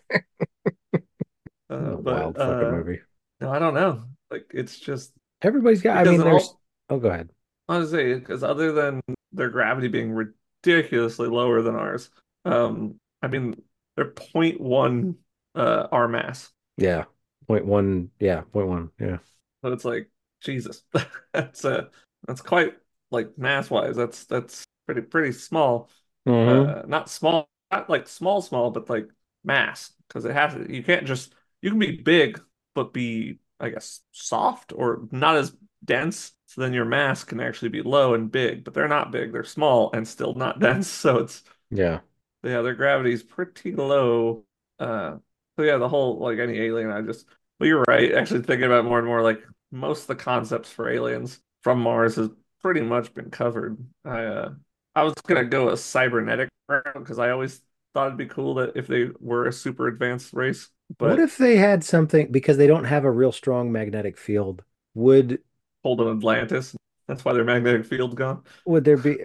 Uh, 1.70 1.96
but 1.98 2.16
wild 2.16 2.38
fucking 2.38 2.68
uh, 2.68 2.72
movie. 2.72 3.00
no, 3.42 3.52
I 3.52 3.60
don't 3.60 3.74
know. 3.74 4.04
Like 4.32 4.52
it's 4.54 4.80
just 4.80 5.12
Everybody's 5.42 5.82
got, 5.82 5.98
I 5.98 6.04
mean, 6.06 6.22
it 6.22 6.24
there's, 6.24 6.44
all 6.44 6.62
oh, 6.90 7.00
go 7.00 7.10
ahead. 7.10 7.30
honestly, 7.70 8.14
because 8.16 8.44
other 8.44 8.72
than 8.72 9.02
their 9.32 9.50
gravity 9.50 9.88
being 9.88 10.12
ridiculously 10.12 11.28
lower 11.28 11.62
than 11.62 11.76
ours, 11.76 12.10
um, 12.46 12.96
I 13.22 13.28
mean 13.28 13.62
they're 13.96 14.12
0.1 14.12 15.16
uh 15.56 15.88
our 15.92 16.08
mass. 16.08 16.52
Yeah. 16.78 17.06
Point 17.48 17.66
one. 17.66 18.12
Yeah. 18.20 18.42
Point 18.42 18.68
one. 18.68 18.90
Yeah. 19.00 19.18
So 19.64 19.72
it's 19.74 19.86
like 19.86 20.10
Jesus. 20.42 20.84
That's 21.34 21.66
uh 21.66 21.86
that's 22.28 22.42
quite 22.42 22.78
like 23.12 23.38
mass 23.38 23.70
wise, 23.70 23.96
that's 23.96 24.26
that's 24.26 24.66
pretty 24.86 25.02
pretty 25.02 25.32
small. 25.34 25.90
Mhm. 26.26 26.78
Uh 26.82 26.84
not 26.88 27.10
small, 27.10 27.50
not 27.72 27.90
like 27.90 28.08
small 28.08 28.42
small, 28.42 28.72
but 28.72 28.90
like 28.90 29.10
mass. 29.44 29.92
Because 30.08 30.26
it 30.26 30.34
has 30.34 30.54
to 30.54 30.74
you 30.74 30.84
can't 30.84 31.08
just 31.08 31.34
you 31.62 31.70
can 31.70 31.80
be 31.80 31.92
big, 32.02 32.42
but 32.76 32.94
be, 32.94 33.40
I 33.60 33.70
guess, 33.70 34.02
soft 34.12 34.74
or 34.76 35.08
not 35.12 35.36
as 35.38 35.56
dense. 35.84 36.34
So 36.48 36.62
then 36.62 36.74
your 36.74 36.86
mass 36.86 37.24
can 37.24 37.40
actually 37.42 37.70
be 37.70 37.82
low 37.82 38.14
and 38.14 38.32
big, 38.32 38.64
but 38.64 38.74
they're 38.74 38.88
not 38.88 39.12
big. 39.12 39.32
They're 39.34 39.44
small 39.44 39.92
and 39.94 40.08
still 40.08 40.34
not 40.36 40.60
dense. 40.62 40.88
So 40.88 41.18
it's 41.20 41.44
Yeah. 41.70 42.00
yeah, 42.44 42.62
their 42.62 42.76
gravity 42.76 43.14
is 43.14 43.24
pretty 43.24 43.74
low. 43.76 44.46
Uh, 44.80 45.18
so 45.58 45.64
yeah, 45.64 45.78
the 45.78 45.90
whole 45.90 46.20
like 46.20 46.40
any 46.40 46.60
alien, 46.60 46.92
I 46.92 47.02
just. 47.02 47.26
But 47.60 47.68
you're 47.68 47.84
right. 47.88 48.14
Actually, 48.14 48.44
thinking 48.44 48.66
about 48.66 48.86
more 48.86 49.00
and 49.00 49.08
more, 49.08 49.22
like 49.24 49.42
most 49.72 50.02
of 50.04 50.08
the 50.08 50.16
concepts 50.16 50.72
for 50.72 50.90
aliens 50.90 51.40
from 51.64 51.80
Mars 51.82 52.16
has 52.16 52.30
pretty 52.62 52.82
much 52.82 53.14
been 53.14 53.30
covered. 53.30 53.78
I 54.06 54.24
uh, 54.26 54.54
I 54.96 55.04
was 55.04 55.14
gonna 55.26 55.46
go 55.46 55.70
a 55.70 55.78
cybernetic 55.78 56.50
route 56.68 56.84
because 56.94 57.20
I 57.20 57.32
always 57.32 57.62
thought 57.94 58.08
it'd 58.08 58.18
be 58.18 58.26
cool 58.28 58.56
that 58.56 58.76
if 58.76 58.88
they 58.88 59.10
were 59.20 59.48
a 59.48 59.54
super 59.54 59.88
advanced 59.88 60.34
race, 60.34 60.70
But 60.98 61.10
What 61.12 61.20
if 61.20 61.38
they 61.38 61.58
had 61.58 61.84
something 61.84 62.32
because 62.32 62.58
they 62.58 62.68
don't 62.68 62.86
have 62.86 63.04
a 63.06 63.12
real 63.12 63.32
strong 63.32 63.72
magnetic 63.72 64.18
field? 64.18 64.64
Would 64.96 65.42
hold 65.84 66.02
an 66.02 66.18
Atlantis. 66.18 66.76
That's 67.08 67.24
why 67.24 67.34
their 67.34 67.44
magnetic 67.46 67.86
field's 67.86 68.16
gone. 68.16 68.44
would 68.66 68.84
there 68.84 68.98
be 68.98 69.18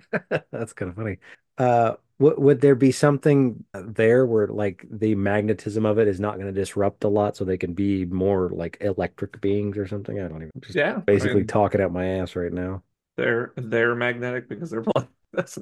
That's 0.52 0.72
kind 0.72 0.90
of 0.90 0.96
funny. 0.96 1.18
Uh 1.58 1.94
would 2.20 2.38
would 2.38 2.60
there 2.60 2.74
be 2.74 2.92
something 2.92 3.64
there 3.74 4.26
where 4.26 4.46
like 4.46 4.86
the 4.90 5.14
magnetism 5.14 5.86
of 5.86 5.98
it 5.98 6.06
is 6.06 6.20
not 6.20 6.34
going 6.34 6.52
to 6.52 6.60
disrupt 6.60 7.02
a 7.04 7.08
lot 7.08 7.34
so 7.34 7.44
they 7.44 7.56
can 7.56 7.72
be 7.72 8.04
more 8.04 8.50
like 8.50 8.76
electric 8.82 9.40
beings 9.40 9.78
or 9.78 9.86
something? 9.86 10.20
I 10.20 10.28
don't 10.28 10.42
even 10.42 10.50
just 10.60 10.76
Yeah, 10.76 10.98
I 10.98 11.00
basically 11.00 11.36
mean 11.36 11.46
talking 11.46 11.80
out 11.80 11.92
my 11.92 12.06
ass 12.06 12.36
right 12.36 12.52
now. 12.52 12.82
they're 13.16 13.52
they're 13.56 13.94
magnetic 13.94 14.48
because 14.48 14.70
they're. 14.70 14.84
That's 15.32 15.58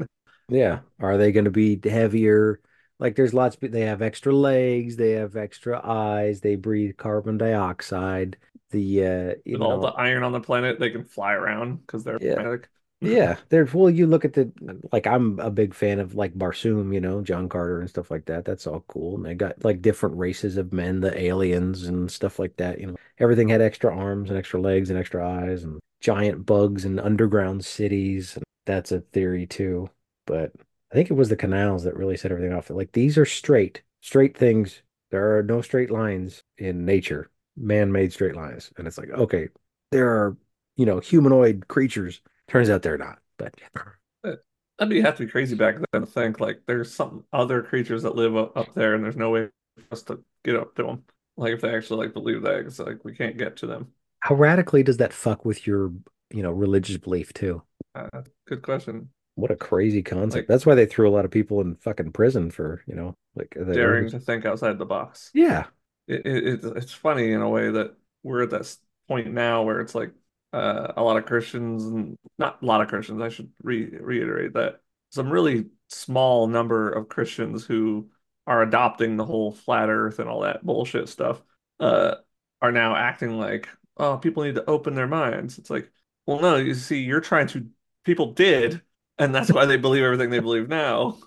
Yeah. 0.48 0.80
Are 0.98 1.16
they 1.16 1.30
going 1.30 1.44
to 1.44 1.50
be 1.50 1.78
heavier? 1.82 2.60
Like 2.98 3.14
there's 3.14 3.34
lots, 3.34 3.56
they 3.60 3.82
have 3.82 4.02
extra 4.02 4.32
legs, 4.32 4.96
they 4.96 5.12
have 5.12 5.36
extra 5.36 5.80
eyes, 5.84 6.40
they 6.40 6.56
breathe 6.56 6.96
carbon 6.96 7.38
dioxide. 7.38 8.36
The 8.70 9.04
uh, 9.04 9.34
you 9.44 9.58
with 9.58 9.62
all 9.62 9.80
the 9.80 9.88
iron 9.88 10.24
on 10.24 10.32
the 10.32 10.40
planet, 10.40 10.80
they 10.80 10.90
can 10.90 11.04
fly 11.04 11.34
around 11.34 11.76
because 11.76 12.02
they're 12.02 12.18
yeah. 12.20 12.34
magnetic. 12.34 12.68
Yeah, 13.00 13.36
there's 13.48 13.72
well, 13.72 13.88
you 13.88 14.08
look 14.08 14.24
at 14.24 14.32
the 14.32 14.50
like 14.92 15.06
I'm 15.06 15.38
a 15.38 15.50
big 15.50 15.72
fan 15.72 16.00
of 16.00 16.16
like 16.16 16.34
Barsoom, 16.34 16.92
you 16.92 17.00
know, 17.00 17.22
John 17.22 17.48
Carter 17.48 17.80
and 17.80 17.88
stuff 17.88 18.10
like 18.10 18.24
that. 18.24 18.44
That's 18.44 18.66
all 18.66 18.80
cool. 18.88 19.14
And 19.14 19.24
they 19.24 19.34
got 19.34 19.64
like 19.64 19.80
different 19.80 20.16
races 20.18 20.56
of 20.56 20.72
men, 20.72 21.00
the 21.00 21.16
aliens 21.16 21.84
and 21.84 22.10
stuff 22.10 22.40
like 22.40 22.56
that, 22.56 22.80
you 22.80 22.88
know. 22.88 22.96
Everything 23.18 23.48
had 23.48 23.60
extra 23.60 23.96
arms 23.96 24.30
and 24.30 24.38
extra 24.38 24.60
legs 24.60 24.90
and 24.90 24.98
extra 24.98 25.28
eyes 25.28 25.62
and 25.62 25.78
giant 26.00 26.44
bugs 26.44 26.84
and 26.84 26.98
underground 26.98 27.64
cities. 27.64 28.34
And 28.34 28.44
that's 28.66 28.90
a 28.90 29.00
theory 29.00 29.46
too. 29.46 29.90
But 30.26 30.52
I 30.90 30.94
think 30.96 31.08
it 31.10 31.14
was 31.14 31.28
the 31.28 31.36
canals 31.36 31.84
that 31.84 31.96
really 31.96 32.16
set 32.16 32.32
everything 32.32 32.52
off. 32.52 32.68
Like 32.68 32.90
these 32.92 33.16
are 33.16 33.26
straight, 33.26 33.82
straight 34.00 34.36
things. 34.36 34.82
There 35.10 35.38
are 35.38 35.44
no 35.44 35.62
straight 35.62 35.92
lines 35.92 36.42
in 36.56 36.84
nature, 36.84 37.30
man-made 37.56 38.12
straight 38.12 38.34
lines. 38.34 38.72
And 38.76 38.88
it's 38.88 38.98
like, 38.98 39.10
okay, 39.10 39.48
there 39.92 40.08
are, 40.08 40.36
you 40.76 40.84
know, 40.84 40.98
humanoid 40.98 41.68
creatures 41.68 42.20
Turns 42.48 42.70
out 42.70 42.82
they're 42.82 42.98
not, 42.98 43.18
but 43.36 43.54
That'd 44.78 44.90
be 44.90 45.00
have 45.00 45.16
to 45.16 45.24
be 45.26 45.30
crazy 45.30 45.56
back 45.56 45.76
then 45.92 46.02
to 46.02 46.06
think 46.06 46.38
like 46.38 46.60
there's 46.66 46.94
some 46.94 47.24
other 47.32 47.62
creatures 47.62 48.04
that 48.04 48.14
live 48.14 48.36
up, 48.36 48.56
up 48.56 48.74
there 48.74 48.94
and 48.94 49.02
there's 49.02 49.16
no 49.16 49.30
way 49.30 49.48
for 49.76 49.82
us 49.90 50.02
to 50.04 50.22
get 50.44 50.54
up 50.54 50.74
to 50.76 50.84
them. 50.84 51.04
Like 51.36 51.54
if 51.54 51.60
they 51.60 51.74
actually 51.74 52.06
like 52.06 52.14
believe 52.14 52.42
that, 52.42 52.60
it's 52.60 52.78
like 52.78 53.04
we 53.04 53.14
can't 53.14 53.36
get 53.36 53.56
to 53.58 53.66
them. 53.66 53.92
how 54.20 54.34
radically 54.34 54.82
does 54.82 54.98
that 54.98 55.12
fuck 55.12 55.44
with 55.44 55.66
your, 55.66 55.92
you 56.30 56.42
know, 56.42 56.52
religious 56.52 56.96
belief 56.96 57.32
too? 57.32 57.62
Uh, 57.94 58.22
good 58.46 58.62
question. 58.62 59.10
What 59.34 59.50
a 59.50 59.56
crazy 59.56 60.02
concept. 60.02 60.42
Like 60.42 60.46
That's 60.48 60.66
why 60.66 60.74
they 60.74 60.86
threw 60.86 61.08
a 61.08 61.14
lot 61.14 61.24
of 61.24 61.30
people 61.30 61.60
in 61.60 61.76
fucking 61.76 62.12
prison 62.12 62.50
for, 62.50 62.82
you 62.86 62.94
know, 62.94 63.14
like 63.34 63.54
the 63.56 63.72
daring 63.72 64.10
to 64.10 64.20
think 64.20 64.44
outside 64.44 64.78
the 64.78 64.86
box. 64.86 65.30
Yeah. 65.34 65.66
It, 66.06 66.26
it, 66.26 66.46
it's 66.46 66.64
it's 66.64 66.92
funny 66.92 67.32
in 67.32 67.40
a 67.40 67.48
way 67.48 67.70
that 67.70 67.96
we're 68.22 68.42
at 68.42 68.50
this 68.50 68.78
point 69.06 69.32
now 69.32 69.62
where 69.62 69.80
it's 69.80 69.94
like 69.94 70.12
uh, 70.52 70.92
a 70.96 71.02
lot 71.02 71.16
of 71.16 71.26
Christians 71.26 71.84
and 71.84 72.16
not 72.38 72.62
a 72.62 72.66
lot 72.66 72.80
of 72.80 72.88
Christians, 72.88 73.20
I 73.20 73.28
should 73.28 73.50
re 73.62 73.86
reiterate 73.86 74.54
that 74.54 74.80
some 75.10 75.30
really 75.30 75.66
small 75.88 76.46
number 76.46 76.90
of 76.90 77.08
Christians 77.08 77.64
who 77.64 78.08
are 78.46 78.62
adopting 78.62 79.16
the 79.16 79.24
whole 79.24 79.52
flat 79.52 79.88
earth 79.90 80.18
and 80.18 80.28
all 80.28 80.40
that 80.40 80.64
bullshit 80.64 81.08
stuff 81.08 81.42
uh, 81.80 82.14
are 82.62 82.72
now 82.72 82.96
acting 82.96 83.38
like, 83.38 83.68
oh, 83.96 84.16
people 84.16 84.42
need 84.42 84.54
to 84.54 84.68
open 84.68 84.94
their 84.94 85.06
minds. 85.06 85.58
It's 85.58 85.70
like, 85.70 85.90
well, 86.26 86.40
no, 86.40 86.56
you 86.56 86.74
see, 86.74 87.00
you're 87.00 87.20
trying 87.20 87.46
to, 87.48 87.66
people 88.04 88.32
did, 88.32 88.82
and 89.18 89.34
that's 89.34 89.52
why 89.52 89.66
they 89.66 89.76
believe 89.76 90.02
everything 90.02 90.30
they 90.30 90.40
believe 90.40 90.68
now. 90.68 91.18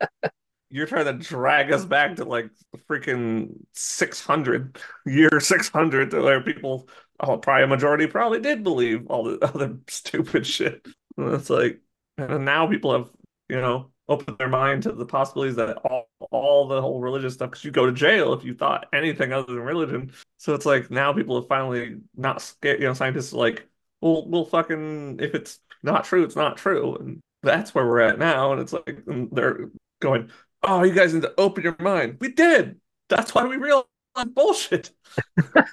You're 0.72 0.86
trying 0.86 1.06
to 1.06 1.14
drag 1.14 1.72
us 1.72 1.84
back 1.84 2.14
to 2.16 2.24
like 2.24 2.48
freaking 2.88 3.54
600, 3.72 4.78
year 5.04 5.40
600, 5.40 6.12
to 6.12 6.22
where 6.22 6.40
people 6.40 6.88
oh, 7.20 7.38
probably 7.38 7.64
a 7.64 7.66
majority 7.66 8.06
probably 8.06 8.40
did 8.40 8.62
believe 8.62 9.06
all 9.08 9.24
the 9.24 9.38
other 9.54 9.78
stupid 9.88 10.46
shit. 10.46 10.86
And 11.16 11.34
it's 11.34 11.50
like, 11.50 11.80
and 12.18 12.44
now 12.44 12.66
people 12.66 12.92
have, 12.92 13.10
you 13.48 13.60
know, 13.60 13.90
opened 14.08 14.38
their 14.38 14.48
mind 14.48 14.82
to 14.82 14.92
the 14.92 15.06
possibilities 15.06 15.56
that 15.56 15.76
all, 15.78 16.08
all 16.30 16.66
the 16.66 16.80
whole 16.80 17.00
religious 17.00 17.34
stuff, 17.34 17.50
because 17.50 17.64
you 17.64 17.70
go 17.70 17.86
to 17.86 17.92
jail 17.92 18.32
if 18.32 18.44
you 18.44 18.54
thought 18.54 18.88
anything 18.92 19.32
other 19.32 19.54
than 19.54 19.62
religion. 19.62 20.12
So 20.38 20.54
it's 20.54 20.66
like 20.66 20.90
now 20.90 21.12
people 21.12 21.36
have 21.40 21.48
finally 21.48 21.98
not 22.16 22.42
scared, 22.42 22.80
you 22.80 22.86
know, 22.86 22.94
scientists 22.94 23.32
are 23.32 23.38
like, 23.38 23.68
well, 24.00 24.26
we'll 24.26 24.44
fucking, 24.44 25.20
if 25.20 25.34
it's 25.34 25.60
not 25.82 26.04
true, 26.04 26.24
it's 26.24 26.36
not 26.36 26.56
true. 26.56 26.96
And 26.96 27.20
that's 27.42 27.74
where 27.74 27.86
we're 27.86 28.00
at 28.00 28.18
now. 28.18 28.52
And 28.52 28.60
it's 28.60 28.72
like, 28.72 29.02
and 29.06 29.28
they're 29.30 29.70
going, 30.00 30.30
oh, 30.62 30.82
you 30.82 30.92
guys 30.92 31.14
need 31.14 31.22
to 31.22 31.34
open 31.38 31.62
your 31.62 31.76
mind. 31.78 32.18
We 32.20 32.32
did. 32.32 32.80
That's 33.08 33.34
why 33.34 33.44
we 33.44 33.56
realized 33.56 33.86
bullshit. 34.34 34.90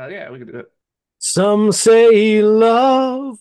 Uh, 0.00 0.08
yeah, 0.08 0.30
we 0.30 0.38
can 0.38 0.46
do 0.46 0.58
it. 0.60 0.72
Some 1.18 1.72
say 1.72 2.40
love, 2.40 3.38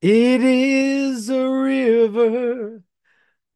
it 0.00 0.42
is 0.42 1.28
a 1.28 1.46
river 1.46 2.82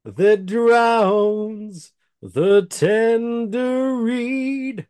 that 0.05 0.45
drowns 0.45 1.93
the 2.21 2.67
tender 2.67 3.97
reed. 3.97 4.89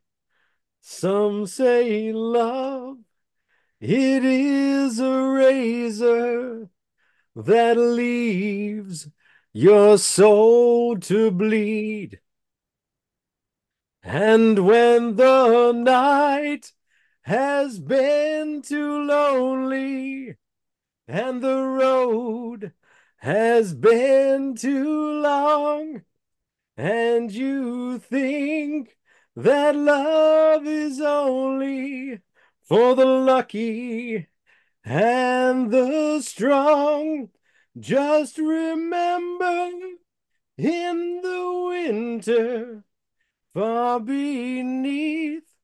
Some 0.80 1.46
say 1.46 2.12
love, 2.12 2.98
it 3.80 4.24
is 4.24 4.98
a 4.98 5.22
razor 5.28 6.68
that 7.36 7.76
leaves 7.76 9.08
your 9.52 9.96
soul 9.98 10.98
to 10.98 11.30
bleed. 11.30 12.18
And 14.02 14.66
when 14.66 15.14
the 15.14 15.70
night 15.72 16.72
has 17.26 17.80
been 17.80 18.62
too 18.62 19.02
lonely 19.04 20.36
and 21.08 21.42
the 21.42 21.60
road 21.60 22.72
has 23.16 23.74
been 23.74 24.54
too 24.54 25.20
long, 25.20 26.02
and 26.76 27.32
you 27.32 27.98
think 27.98 28.96
that 29.34 29.74
love 29.74 30.68
is 30.68 31.00
only 31.00 32.20
for 32.62 32.94
the 32.94 33.04
lucky 33.04 34.28
and 34.84 35.72
the 35.72 36.20
strong. 36.22 37.28
Just 37.76 38.38
remember 38.38 39.70
in 40.56 41.20
the 41.24 41.66
winter, 41.70 42.84
far 43.52 43.98
beneath 43.98 45.55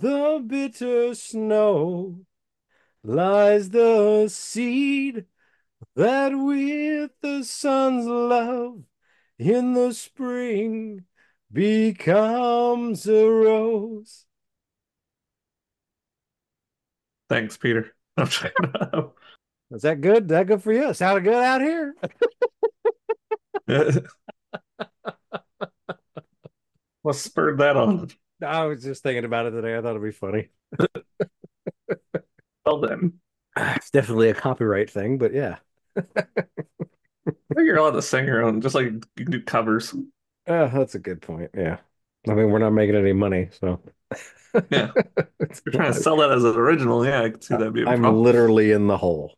the 0.00 0.42
bitter 0.46 1.14
snow, 1.14 2.24
lies 3.04 3.70
the 3.70 4.28
seed 4.28 5.26
that 5.96 6.30
with 6.30 7.10
the 7.20 7.44
sun's 7.44 8.06
love 8.06 8.82
in 9.38 9.74
the 9.74 9.92
spring 9.92 11.04
becomes 11.52 13.06
a 13.06 13.26
rose. 13.28 14.24
Thanks, 17.28 17.56
Peter. 17.56 17.94
I'm 18.16 18.28
trying 18.28 18.52
to- 18.62 19.10
Is 19.72 19.82
that 19.82 20.00
good? 20.00 20.24
Is 20.24 20.28
that 20.28 20.46
good 20.46 20.62
for 20.62 20.72
you? 20.72 20.94
Sounded 20.94 21.24
good 21.24 21.34
out 21.34 21.60
here? 21.60 21.94
What 27.02 27.16
spurred 27.16 27.58
that 27.58 27.76
on? 27.76 28.10
I 28.42 28.64
was 28.66 28.82
just 28.82 29.02
thinking 29.02 29.24
about 29.24 29.46
it 29.46 29.50
today. 29.52 29.76
I 29.76 29.80
thought 29.82 29.90
it'd 29.90 30.02
be 30.02 30.10
funny. 30.10 30.48
Well 32.64 32.80
then, 32.80 33.20
It's 33.56 33.90
definitely 33.90 34.30
a 34.30 34.34
copyright 34.34 34.90
thing, 34.90 35.18
but 35.18 35.32
yeah. 35.32 35.58
I 37.50 37.54
think 37.54 37.66
you're 37.66 37.76
allowed 37.76 37.92
to 37.92 38.02
sing 38.02 38.24
your 38.26 38.42
own, 38.42 38.60
just 38.60 38.74
like 38.74 38.86
you 38.86 39.00
can 39.16 39.30
do 39.30 39.42
covers. 39.42 39.94
Uh, 40.46 40.66
that's 40.68 40.94
a 40.94 40.98
good 40.98 41.22
point. 41.22 41.50
Yeah. 41.54 41.78
I 42.28 42.34
mean, 42.34 42.50
we're 42.50 42.58
not 42.58 42.70
making 42.70 42.96
any 42.96 43.12
money, 43.12 43.48
so 43.60 43.82
Yeah, 44.70 44.92
it's 45.40 45.62
you're 45.64 45.72
trying 45.74 45.92
to 45.92 45.98
sell 45.98 46.16
that 46.18 46.30
as 46.32 46.44
an 46.44 46.56
original. 46.56 47.04
Yeah, 47.06 47.22
I 47.22 47.30
can 47.30 47.40
see 47.40 47.56
that 47.56 47.72
being 47.72 47.88
a 47.88 47.92
I'm 47.92 47.94
problem. 47.94 48.24
literally 48.24 48.72
in 48.72 48.88
the 48.88 48.98
hole. 48.98 49.36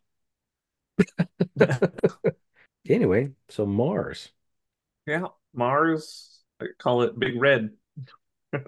Anyway, 2.87 3.33
so 3.49 3.65
Mars. 3.65 4.31
Yeah, 5.07 5.27
Mars. 5.53 6.43
I 6.61 6.67
call 6.79 7.01
it 7.03 7.17
Big 7.19 7.35
Red. 7.39 7.71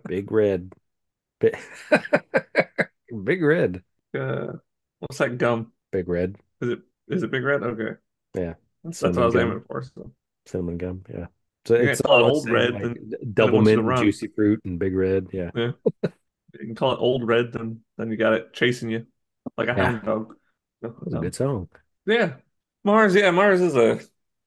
Big 0.08 0.32
red. 0.32 0.74
Big, 1.40 1.56
Big 3.24 3.42
red. 3.44 3.84
Uh, 4.18 4.54
what's 5.00 5.18
that 5.20 5.38
gum? 5.38 5.72
Big 5.92 6.08
red. 6.08 6.38
Is 6.62 6.70
it 6.70 6.80
is 7.08 7.24
it 7.24 7.32
Big 7.32 7.44
Red? 7.44 7.64
Okay. 7.64 7.92
Yeah. 8.36 8.54
That's, 8.84 9.00
that's 9.00 9.18
what 9.18 9.28
I 9.28 9.30
Cinnamon 9.30 9.30
was 9.30 9.34
gum. 9.34 9.42
aiming 9.52 9.64
for. 9.68 9.84
So. 9.84 10.12
Cinnamon 10.46 10.78
gum. 10.78 11.04
Yeah. 11.10 11.28
So 11.66 11.76
You 11.76 11.90
it's 11.90 12.02
all 12.02 12.24
old 12.24 12.50
red, 12.50 12.74
like, 12.74 12.82
then- 12.84 13.12
double 13.34 13.62
mint, 13.62 13.98
juicy 14.00 14.28
fruit, 14.28 14.62
and 14.66 14.80
big 14.80 14.96
red. 14.96 15.28
Yeah. 15.32 15.52
You 15.56 15.74
can 16.60 16.76
call 16.76 16.94
it 16.94 17.00
Old 17.00 17.28
Red, 17.28 17.52
then 17.54 17.82
then 17.98 18.10
you 18.10 18.18
got 18.18 18.34
it 18.34 18.54
chasing 18.54 18.90
you 18.90 19.06
like 19.58 19.68
a 19.68 19.74
Yeah. 19.76 19.86
hound 19.92 20.04
dog. 20.04 20.36
That's 20.82 21.14
a 21.14 21.20
good 21.20 21.36
song. 21.36 21.68
Yeah, 22.06 22.36
Mars. 22.84 23.14
Yeah, 23.16 23.32
Mars 23.32 23.62
is 23.62 23.76
a 23.76 24.00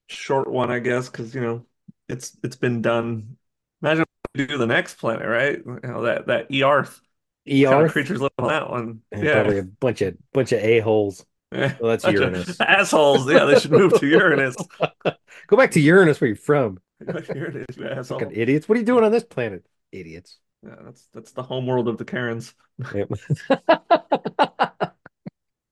short 0.08 0.50
one, 0.50 0.70
I 0.70 0.78
guess, 0.80 1.08
because 1.08 1.34
you 1.34 1.40
know 1.42 1.66
it's 2.08 2.36
it's 2.42 2.56
been 2.56 2.80
done. 2.82 3.36
Imagine 3.82 4.04
do 4.34 4.46
the 4.58 4.66
next 4.66 4.94
planet, 4.94 5.26
right? 5.26 5.58
You 5.58 5.80
know 5.82 6.02
that 6.02 6.26
that 6.26 6.46
Earth 6.64 7.00
ER. 7.46 7.86
of 7.86 7.92
creatures 7.92 8.20
live 8.20 8.30
on 8.38 8.48
that 8.48 8.70
one. 8.70 9.00
and 9.12 9.24
Yeah, 9.24 9.34
Probably 9.34 9.58
a 9.58 9.62
bunch 9.64 10.02
of 10.02 10.16
bunch 10.32 10.52
of 10.52 10.60
a-holes. 10.60 11.24
Well, 11.52 11.74
that's 11.80 12.04
Bunch 12.04 12.16
Uranus. 12.16 12.60
assholes. 12.60 13.28
Yeah, 13.30 13.44
they 13.44 13.58
should 13.58 13.72
move 13.72 13.98
to 13.98 14.06
Uranus. 14.06 14.56
Go 15.48 15.56
back 15.56 15.72
to 15.72 15.80
Uranus 15.80 16.20
where 16.20 16.28
you're 16.28 16.36
from. 16.36 16.78
Uranus, 17.00 17.66
you 17.76 17.88
asshole. 17.88 18.20
Fucking 18.20 18.36
idiots. 18.36 18.68
What 18.68 18.76
are 18.76 18.80
you 18.80 18.86
doing 18.86 19.04
on 19.04 19.10
this 19.10 19.24
planet? 19.24 19.66
Idiots. 19.90 20.38
Yeah, 20.62 20.76
that's 20.82 21.08
that's 21.12 21.32
the 21.32 21.42
home 21.42 21.66
world 21.66 21.88
of 21.88 21.98
the 21.98 22.04
Karens. 22.04 22.54
Yep. 22.94 23.10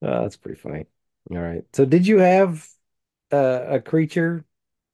Oh, 0.00 0.22
that's 0.22 0.36
pretty 0.36 0.60
funny. 0.60 0.86
All 1.30 1.38
right. 1.38 1.64
So 1.72 1.84
did 1.84 2.06
you 2.06 2.18
have 2.18 2.66
uh, 3.32 3.64
a 3.68 3.80
creature 3.80 4.44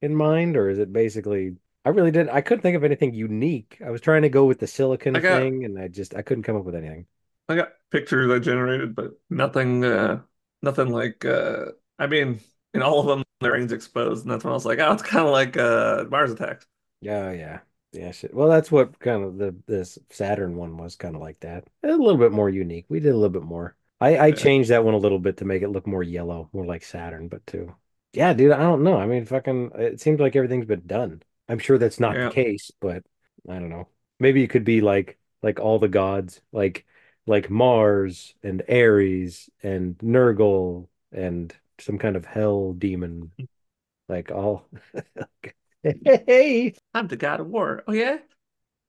in 0.00 0.14
mind, 0.14 0.56
or 0.56 0.70
is 0.70 0.78
it 0.78 0.92
basically 0.92 1.56
I 1.84 1.90
really 1.90 2.10
didn't 2.10 2.30
I 2.30 2.40
couldn't 2.40 2.62
think 2.62 2.76
of 2.76 2.84
anything 2.84 3.14
unique. 3.14 3.78
I 3.84 3.90
was 3.90 4.00
trying 4.00 4.22
to 4.22 4.28
go 4.28 4.44
with 4.46 4.58
the 4.58 4.66
silicon 4.66 5.12
got- 5.14 5.22
thing 5.22 5.64
and 5.64 5.78
I 5.78 5.88
just 5.88 6.14
I 6.14 6.22
couldn't 6.22 6.44
come 6.44 6.56
up 6.56 6.64
with 6.64 6.74
anything. 6.74 7.06
I 7.48 7.56
got 7.56 7.72
pictures 7.90 8.30
I 8.30 8.38
generated, 8.38 8.94
but 8.94 9.12
nothing, 9.28 9.84
uh, 9.84 10.22
nothing 10.62 10.88
like. 10.88 11.26
Uh, 11.26 11.72
I 11.98 12.06
mean, 12.06 12.40
in 12.72 12.80
all 12.80 13.00
of 13.00 13.06
them, 13.06 13.22
the 13.40 13.50
ring's 13.52 13.70
exposed, 13.70 14.24
and 14.24 14.32
that's 14.32 14.44
when 14.44 14.52
I 14.52 14.54
was 14.54 14.64
like, 14.64 14.78
oh, 14.78 14.92
it's 14.92 15.02
kind 15.02 15.26
of 15.26 15.30
like 15.32 15.58
uh, 15.58 16.04
Mars 16.10 16.32
Attacks. 16.32 16.66
Yeah, 17.02 17.32
yeah. 17.32 17.60
Yeah, 17.92 18.10
shit. 18.12 18.32
Well, 18.34 18.48
that's 18.48 18.72
what 18.72 18.98
kind 18.98 19.22
of 19.22 19.36
the 19.36 19.54
this 19.66 19.98
Saturn 20.10 20.56
one 20.56 20.78
was 20.78 20.96
kind 20.96 21.14
of 21.14 21.20
like 21.20 21.38
that. 21.40 21.68
A 21.82 21.88
little 21.88 22.16
bit 22.16 22.32
more 22.32 22.48
unique. 22.48 22.86
We 22.88 22.98
did 22.98 23.10
a 23.12 23.14
little 23.14 23.28
bit 23.28 23.42
more. 23.42 23.76
I 24.00 24.16
I 24.16 24.26
Yeah. 24.28 24.34
changed 24.34 24.70
that 24.70 24.84
one 24.84 24.94
a 24.94 24.98
little 24.98 25.18
bit 25.18 25.36
to 25.36 25.44
make 25.44 25.60
it 25.62 25.68
look 25.68 25.86
more 25.86 26.02
yellow, 26.02 26.48
more 26.54 26.64
like 26.64 26.82
Saturn, 26.82 27.28
but 27.28 27.46
too. 27.46 27.74
Yeah, 28.14 28.32
dude, 28.32 28.52
I 28.52 28.60
don't 28.60 28.82
know. 28.84 28.96
I 28.96 29.06
mean, 29.06 29.26
fucking 29.26 29.72
it 29.74 30.00
seems 30.00 30.18
like 30.18 30.34
everything's 30.34 30.66
been 30.66 30.86
done. 30.86 31.22
I'm 31.48 31.58
sure 31.58 31.78
that's 31.78 32.00
not 32.00 32.16
Yeah. 32.16 32.28
the 32.28 32.34
case, 32.34 32.70
but 32.80 33.04
I 33.48 33.58
don't 33.58 33.68
know. 33.70 33.88
Maybe 34.20 34.42
it 34.42 34.48
could 34.50 34.64
be 34.64 34.80
like 34.80 35.18
like 35.42 35.60
all 35.60 35.78
the 35.78 35.88
gods, 35.88 36.40
like 36.52 36.86
like 37.26 37.50
Mars 37.50 38.34
and 38.42 38.62
Ares 38.68 39.50
and 39.62 39.96
Nergal 39.98 40.88
and 41.12 41.54
some 41.80 41.98
kind 41.98 42.16
of 42.16 42.24
hell 42.26 42.72
demon. 42.74 43.32
Like 44.08 44.30
all 44.32 44.68
Hey, 45.82 46.74
I'm 46.94 47.08
the 47.08 47.16
god 47.16 47.40
of 47.40 47.48
war. 47.48 47.84
Oh 47.86 47.92
yeah. 47.92 48.18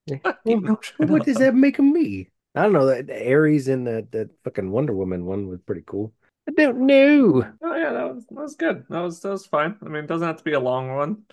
What? 0.06 0.39
Well, 0.46 0.58
Keep 0.58 0.63
motion 0.63 0.96
Well, 1.00 1.10
what 1.10 1.26
does 1.26 1.38
that 1.38 1.56
make 1.56 1.80
of 1.80 1.86
me? 1.86 2.30
I 2.56 2.63
don't 2.63 2.74
know. 2.74 2.86
That 2.88 3.10
Ares 3.12 3.68
in 3.68 3.84
that 3.86 4.12
that 4.12 4.32
fucking 4.44 4.72
Wonder 4.72 4.94
Woman 4.94 5.26
one 5.26 5.48
was 5.48 5.62
pretty 5.62 5.84
cool. 5.86 6.13
I 6.48 6.52
don't 6.52 6.86
know. 6.88 7.54
Oh 7.62 7.76
yeah, 7.76 7.91
that 7.94 8.15
was 8.15 8.26
that 8.28 8.34
was 8.36 8.56
good. 8.56 8.86
That 8.89 9.00
was 9.00 9.22
that 9.22 9.30
was 9.30 9.46
fine. 9.46 9.78
I 9.82 9.86
mean, 9.86 10.04
it 10.04 10.08
doesn't 10.08 10.28
have 10.28 10.38
to 10.38 10.44
be 10.44 10.54
a 10.54 10.60
long 10.60 10.96
one. 10.96 11.24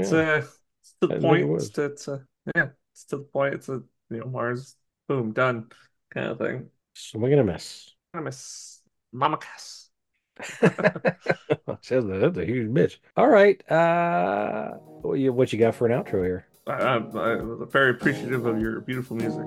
It's 0.00 0.12
uh, 0.12 0.42
it's 0.80 0.94
to 1.00 1.06
I 1.06 1.06
the 1.06 1.14
it 1.16 1.22
point. 1.22 1.50
It's 1.56 1.68
to, 1.70 1.84
it's 1.84 2.08
a, 2.08 2.26
yeah, 2.56 2.68
it's 2.92 3.04
to 3.06 3.16
the 3.18 3.22
point. 3.22 3.54
It's 3.54 3.68
a 3.68 3.82
you 4.10 4.20
know 4.20 4.26
Mars, 4.26 4.76
boom, 5.08 5.32
done, 5.32 5.66
kind 6.12 6.28
of 6.28 6.38
thing. 6.38 6.68
So 6.94 7.18
we're 7.18 7.30
gonna 7.30 7.44
miss. 7.44 7.90
I 8.14 8.20
miss 8.20 8.80
Mama 9.12 9.38
Cass. 9.38 9.88
Says 11.82 12.04
that- 12.06 12.18
That's 12.20 12.38
a 12.38 12.44
huge 12.44 12.68
bitch. 12.68 12.96
All 13.16 13.28
right. 13.28 13.60
Uh, 13.70 14.72
what 14.72 15.18
you 15.18 15.32
what 15.32 15.52
you 15.52 15.58
got 15.58 15.74
for 15.74 15.86
an 15.86 15.92
outro 15.92 16.24
here? 16.24 16.46
I, 16.70 17.36
was 17.42 17.68
very 17.70 17.90
appreciative 17.90 18.46
of 18.46 18.60
your 18.60 18.80
beautiful 18.80 19.16
music. 19.16 19.44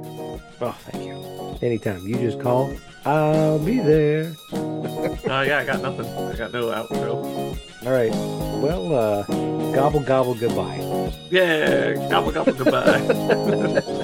Oh, 0.61 0.75
thank 0.79 1.05
you. 1.05 1.13
Anytime 1.61 2.07
you 2.07 2.15
just 2.15 2.39
call, 2.39 2.75
I'll 3.05 3.59
be 3.59 3.79
there. 3.79 4.33
Uh, 4.51 5.17
yeah, 5.47 5.59
I 5.59 5.65
got 5.65 5.81
nothing. 5.81 6.05
I 6.05 6.35
got 6.35 6.51
no 6.53 6.67
outro. 6.67 7.57
All 7.85 7.91
right. 7.91 8.11
Well, 8.61 8.95
uh, 8.95 9.23
gobble 9.73 10.01
gobble 10.01 10.35
goodbye. 10.35 11.11
Yeah, 11.29 11.93
gobble 12.09 12.31
gobble 12.31 12.53
goodbye. 12.53 13.99